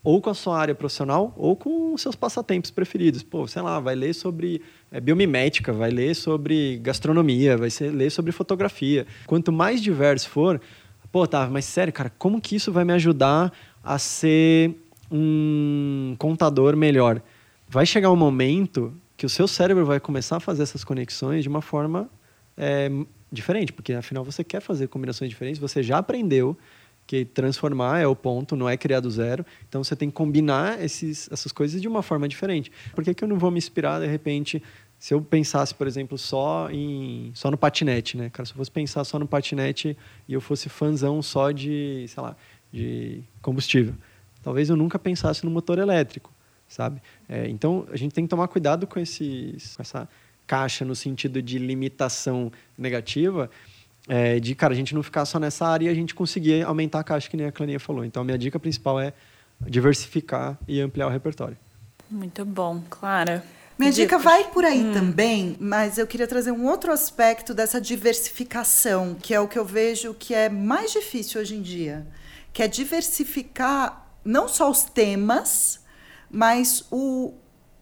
[0.03, 3.21] ou com a sua área profissional ou com seus passatempos preferidos.
[3.23, 8.09] Pô, sei lá, vai ler sobre é, biomimética, vai ler sobre gastronomia, vai ser, ler
[8.09, 9.05] sobre fotografia.
[9.27, 10.59] Quanto mais diverso for,
[11.11, 13.51] pô, tá, mas sério, cara, como que isso vai me ajudar
[13.83, 14.75] a ser
[15.11, 17.21] um contador melhor?
[17.69, 21.49] Vai chegar um momento que o seu cérebro vai começar a fazer essas conexões de
[21.49, 22.09] uma forma
[22.57, 22.89] é,
[23.31, 26.57] diferente, porque afinal você quer fazer combinações diferentes, você já aprendeu
[27.11, 29.45] que transformar é o ponto, não é criar do zero.
[29.67, 32.71] Então você tem que combinar esses, essas coisas de uma forma diferente.
[32.95, 34.63] Por que, que eu não vou me inspirar de repente
[34.97, 38.29] se eu pensasse, por exemplo, só em só no patinete, né?
[38.29, 42.23] Cara, se eu fosse pensar só no patinete e eu fosse fãzão só de, sei
[42.23, 42.33] lá,
[42.71, 43.93] de combustível,
[44.41, 46.31] talvez eu nunca pensasse no motor elétrico,
[46.65, 47.01] sabe?
[47.27, 50.07] É, então a gente tem que tomar cuidado com esses, com essa
[50.47, 53.49] caixa no sentido de limitação negativa,
[54.07, 56.99] é, de cara a gente não ficar só nessa área e a gente conseguir aumentar
[56.99, 58.03] a caixa que nem a Claninha falou.
[58.03, 59.13] Então a minha dica principal é
[59.61, 61.57] diversificar e ampliar o repertório.
[62.09, 63.43] Muito bom, Clara.
[63.77, 69.15] Minha dica vai por aí também, mas eu queria trazer um outro aspecto dessa diversificação,
[69.19, 72.05] que é o que eu vejo que é mais difícil hoje em dia,
[72.53, 75.79] que é diversificar não só os temas,
[76.29, 77.33] mas o,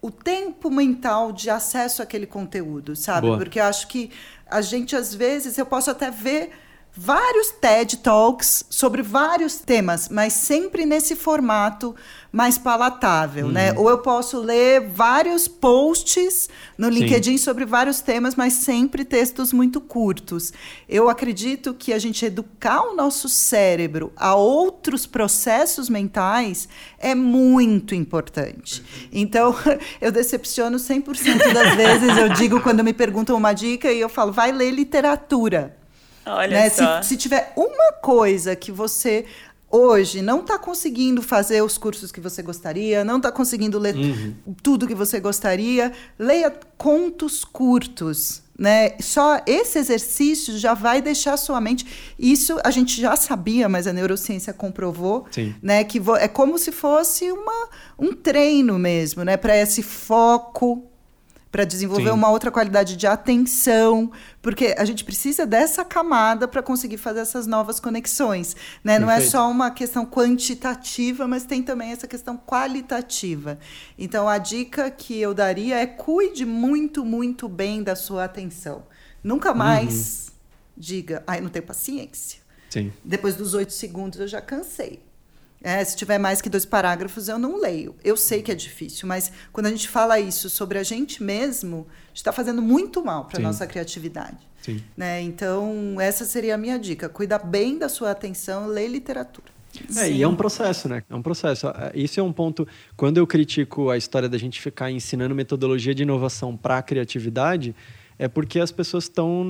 [0.01, 3.27] o tempo mental de acesso àquele conteúdo, sabe?
[3.27, 3.37] Boa.
[3.37, 4.09] Porque eu acho que
[4.49, 6.51] a gente, às vezes, eu posso até ver
[6.95, 11.95] vários TED Talks sobre vários temas, mas sempre nesse formato
[12.31, 13.73] mais palatável, né?
[13.75, 16.99] Ou eu posso ler vários posts no Sim.
[16.99, 20.53] LinkedIn sobre vários temas, mas sempre textos muito curtos.
[20.87, 26.69] Eu acredito que a gente educar o nosso cérebro a outros processos mentais
[26.99, 28.83] é muito importante.
[29.11, 29.55] Então,
[29.99, 34.31] eu decepciono 100% das vezes, eu digo quando me perguntam uma dica e eu falo,
[34.31, 35.75] vai ler literatura.
[36.25, 36.69] Olha Né?
[36.69, 37.01] só.
[37.01, 39.25] Se, se tiver uma coisa que você
[39.71, 44.33] hoje não está conseguindo fazer os cursos que você gostaria, não está conseguindo ler Uhum.
[44.63, 48.41] tudo que você gostaria, leia contos curtos.
[48.57, 48.97] Né?
[48.99, 51.85] Só esse exercício já vai deixar sua mente.
[52.19, 55.55] Isso a gente já sabia, mas a neurociência comprovou, Sim.
[55.63, 55.81] né?
[55.85, 59.37] Que é como se fosse uma, um treino mesmo, né?
[59.37, 60.88] Para esse foco,
[61.51, 62.15] para desenvolver Sim.
[62.15, 67.47] uma outra qualidade de atenção, porque a gente precisa dessa camada para conseguir fazer essas
[67.47, 68.99] novas conexões, né?
[68.99, 73.57] Não é só uma questão quantitativa, mas tem também essa questão qualitativa.
[73.97, 78.83] Então a dica que eu daria é cuide muito, muito bem da sua atenção.
[79.23, 80.31] Nunca mais
[80.77, 82.39] diga, ai, não tenho paciência.
[82.69, 82.93] Sim.
[83.03, 85.01] Depois dos oito segundos eu já cansei.
[85.61, 87.95] É, se tiver mais que dois parágrafos, eu não leio.
[88.03, 91.87] Eu sei que é difícil, mas quando a gente fala isso sobre a gente mesmo,
[92.05, 94.37] a gente está fazendo muito mal para nossa criatividade.
[94.61, 94.81] Sim.
[94.95, 95.21] Né?
[95.21, 97.09] Então, essa seria a minha dica.
[97.09, 99.59] Cuida bem da sua atenção, lê literatura.
[99.97, 101.03] É, e é um processo, né?
[101.09, 101.67] É um processo.
[101.67, 102.67] É, Isso é um ponto.
[102.97, 107.75] Quando eu critico a história da gente ficar ensinando metodologia de inovação para a criatividade,
[108.17, 109.45] é porque as pessoas estão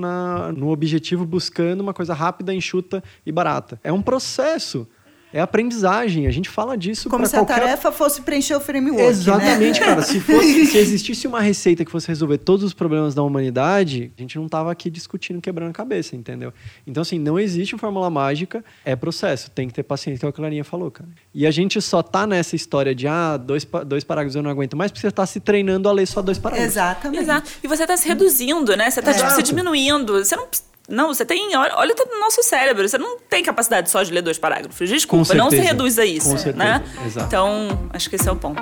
[0.55, 3.79] no objetivo buscando uma coisa rápida, enxuta e barata.
[3.83, 4.87] É um processo.
[5.31, 6.25] É aprendizagem.
[6.27, 9.03] A gente fala disso Como se qualquer a tarefa fosse preencher o framework.
[9.03, 9.85] Exatamente, né?
[9.85, 10.01] cara.
[10.01, 14.21] Se, fosse- se existisse uma receita que fosse resolver todos os problemas da humanidade, a
[14.21, 16.51] gente não tava aqui discutindo, quebrando a cabeça, entendeu?
[16.85, 19.51] Então, assim, não existe fórmula mágica, é processo.
[19.51, 21.09] Tem que ter paciência, que é o que a Clarinha falou, cara.
[21.33, 24.75] E a gente só tá nessa história de, ah, dois, dois parágrafos eu não aguento
[24.75, 26.73] mais, porque você tá se treinando a ler só dois parágrafos.
[26.73, 27.21] Exatamente.
[27.23, 27.51] Exato.
[27.63, 28.89] E você tá se reduzindo, né?
[28.89, 30.13] Você tá tipo, se diminuindo.
[30.23, 30.47] Você não.
[30.89, 31.55] Não, você tem.
[31.55, 32.87] Olha, olha o nosso cérebro.
[32.87, 34.89] Você não tem capacidade só de ler dois parágrafos.
[34.89, 36.29] Desculpa, não se reduz a isso.
[36.29, 36.83] Com certeza, Né?
[37.05, 37.27] exato.
[37.27, 38.61] Então, acho que esse é o ponto.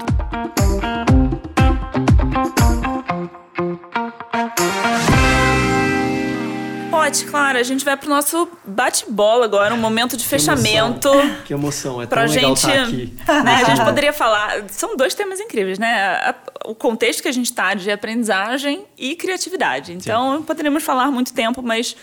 [7.08, 11.10] Pode, claro, a gente vai pro nosso bate-bola agora, um momento de fechamento.
[11.46, 13.44] Que emoção, é Pra tão legal gente, estar aqui.
[13.46, 16.36] né, a gente poderia falar, são dois temas incríveis, né?
[16.66, 19.94] O contexto que a gente está de aprendizagem e criatividade.
[19.94, 21.96] Então, poderíamos falar muito tempo, mas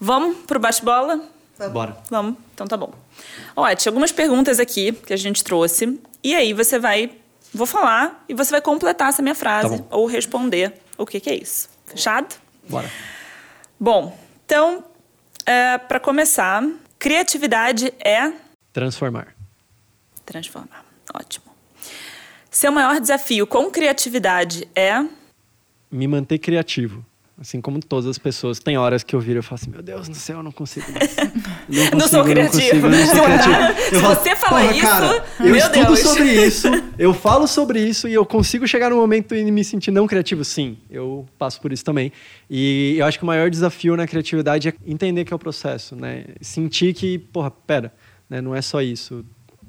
[0.00, 1.20] vamos pro bate-bola?
[1.70, 1.98] Bora.
[2.08, 2.94] Vamos, então tá bom.
[3.54, 6.00] Ó, tinha algumas perguntas aqui que a gente trouxe.
[6.24, 7.10] E aí você vai.
[7.52, 11.28] Vou falar e você vai completar essa minha frase Tá ou responder o que, que
[11.28, 11.68] é isso.
[11.86, 12.34] Fechado?
[12.68, 12.90] Bora.
[13.80, 14.16] Bom,
[14.48, 14.82] então,
[15.86, 16.66] para começar,
[16.98, 18.32] criatividade é
[18.72, 19.36] Transformar.
[20.24, 20.86] transformar.
[21.14, 21.44] Ótimo.
[22.50, 25.04] Seu maior desafio com criatividade é.
[25.90, 27.04] me manter criativo.
[27.40, 28.58] Assim como todas as pessoas.
[28.58, 30.90] Tem horas que eu viro e falo assim, meu Deus do céu, eu não consigo
[30.90, 31.14] mais.
[31.68, 32.88] Não, Não sou criativo.
[32.88, 33.78] Não, consigo, sou criativo.
[33.88, 36.68] Se falo, você fala "Porra, isso, cara, eu estudo Deus." sobre isso,
[36.98, 40.44] eu falo sobre isso e eu consigo chegar no momento e me sentir não criativo.
[40.44, 42.10] Sim, eu passo por isso também.
[42.50, 45.94] E eu acho que o maior desafio na criatividade é entender que é o processo,
[45.94, 46.24] né?
[46.40, 47.92] Sentir que, porra, pera,
[48.28, 48.40] né?
[48.40, 49.24] não é só isso.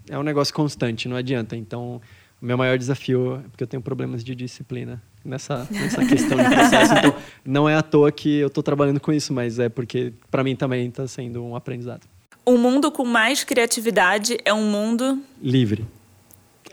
[0.10, 1.56] É um negócio constante, não adianta.
[1.56, 2.02] Então,
[2.42, 6.44] o meu maior desafio é porque eu tenho problemas de disciplina nessa, nessa questão de
[6.56, 6.94] processo.
[6.96, 7.16] Então,
[7.46, 10.56] não é à toa que eu estou trabalhando com isso, mas é porque, para mim,
[10.56, 12.02] também está sendo um aprendizado.
[12.48, 15.20] um mundo com mais criatividade é um mundo.
[15.42, 15.86] Livre.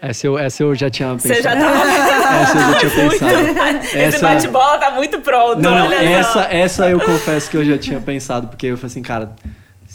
[0.00, 1.34] Essa eu, essa eu já tinha pensado.
[1.34, 2.40] Você já tá.
[2.42, 3.78] Essa eu já tinha pensado.
[3.86, 5.60] Esse Essa- bate-bola tá muito pronto.
[5.62, 6.40] Não, não, olha essa, só.
[6.42, 9.34] essa eu confesso que eu já tinha pensado, porque eu falei assim, cara,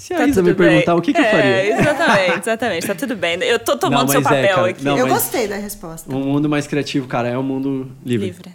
[0.01, 0.67] se a Tá Isa me bem.
[0.67, 1.79] perguntar o que, que eu É, faria?
[1.79, 2.87] exatamente, exatamente.
[2.87, 3.41] Tá tudo bem.
[3.43, 4.69] Eu tô tomando Não, seu é, papel cara.
[4.69, 4.83] aqui.
[4.83, 6.13] Não, eu gostei da resposta.
[6.13, 8.27] Um mundo mais criativo, cara, é um mundo livre.
[8.27, 8.51] Livre.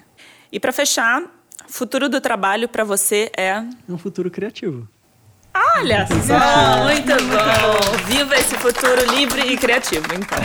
[0.51, 1.23] E pra fechar,
[1.69, 3.51] futuro do trabalho pra você é.
[3.51, 4.89] É um futuro criativo.
[5.79, 8.07] Olha só, muito bom.
[8.07, 10.39] Viva esse futuro livre e criativo, então.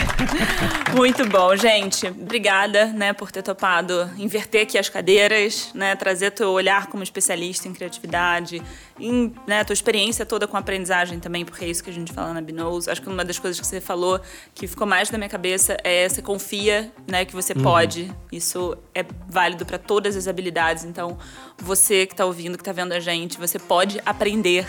[0.94, 2.06] Muito bom, gente.
[2.06, 7.66] Obrigada, né, por ter topado inverter aqui as cadeiras, né, trazer teu olhar como especialista
[7.66, 8.62] em criatividade,
[9.00, 12.34] em, né, tua experiência toda com aprendizagem também, porque é isso que a gente fala
[12.34, 12.88] na Binous.
[12.88, 14.20] Acho que uma das coisas que você falou
[14.54, 18.12] que ficou mais na minha cabeça é você confia, né, que você pode.
[18.30, 20.84] Isso é válido para todas as habilidades.
[20.84, 21.16] Então,
[21.56, 24.66] você que está ouvindo, que está vendo a gente, você pode aprender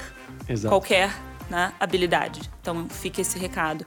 [0.48, 0.70] Exato.
[0.70, 1.10] qualquer
[1.50, 2.42] né, habilidade.
[2.64, 3.86] Então fica esse recado.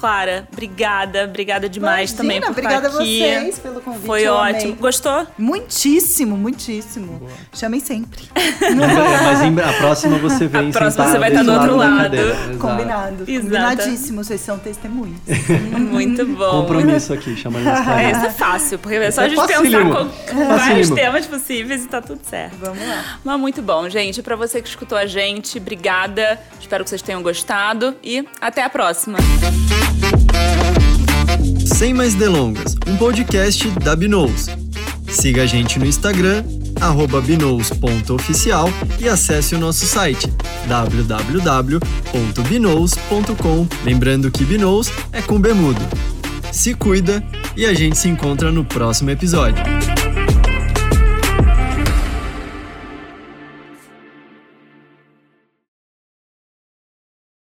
[0.00, 3.24] Clara, obrigada, obrigada demais Imagina, também por obrigada estar aqui.
[3.24, 4.60] a vocês pelo convite, Foi eu ótimo.
[4.72, 4.72] amei.
[4.74, 5.26] Gostou?
[5.38, 7.26] Muitíssimo, muitíssimo.
[7.54, 8.24] Chamem sempre.
[8.34, 12.14] Mas em- a próxima você vem A próxima você vai estar do outro lado.
[12.16, 12.58] Exato.
[12.58, 13.22] Combinado.
[13.26, 13.42] Exato.
[13.44, 14.24] Combinadíssimo.
[14.24, 15.18] Vocês são testemunhas.
[15.78, 16.62] Muito bom.
[16.62, 19.94] Compromisso aqui, chamando as É, isso é fácil, porque é só a É gente facílimo.
[19.94, 22.56] pensar com, vários temas possíveis e tá tudo certo.
[22.60, 23.18] Vamos lá.
[23.24, 24.20] Mas muito bom, gente.
[24.20, 26.38] Pra você que escutou a gente, obrigada.
[26.60, 29.18] Espero que vocês tenham gostado e até a próxima.
[31.64, 34.46] Sem mais delongas, um podcast da Binous.
[35.08, 36.44] Siga a gente no Instagram,
[36.80, 40.26] arroba binous.oficial e acesse o nosso site
[40.66, 43.66] www.binous.com.
[43.84, 45.80] Lembrando que Binous é com bemudo.
[46.52, 47.22] Se cuida
[47.56, 49.62] e a gente se encontra no próximo episódio.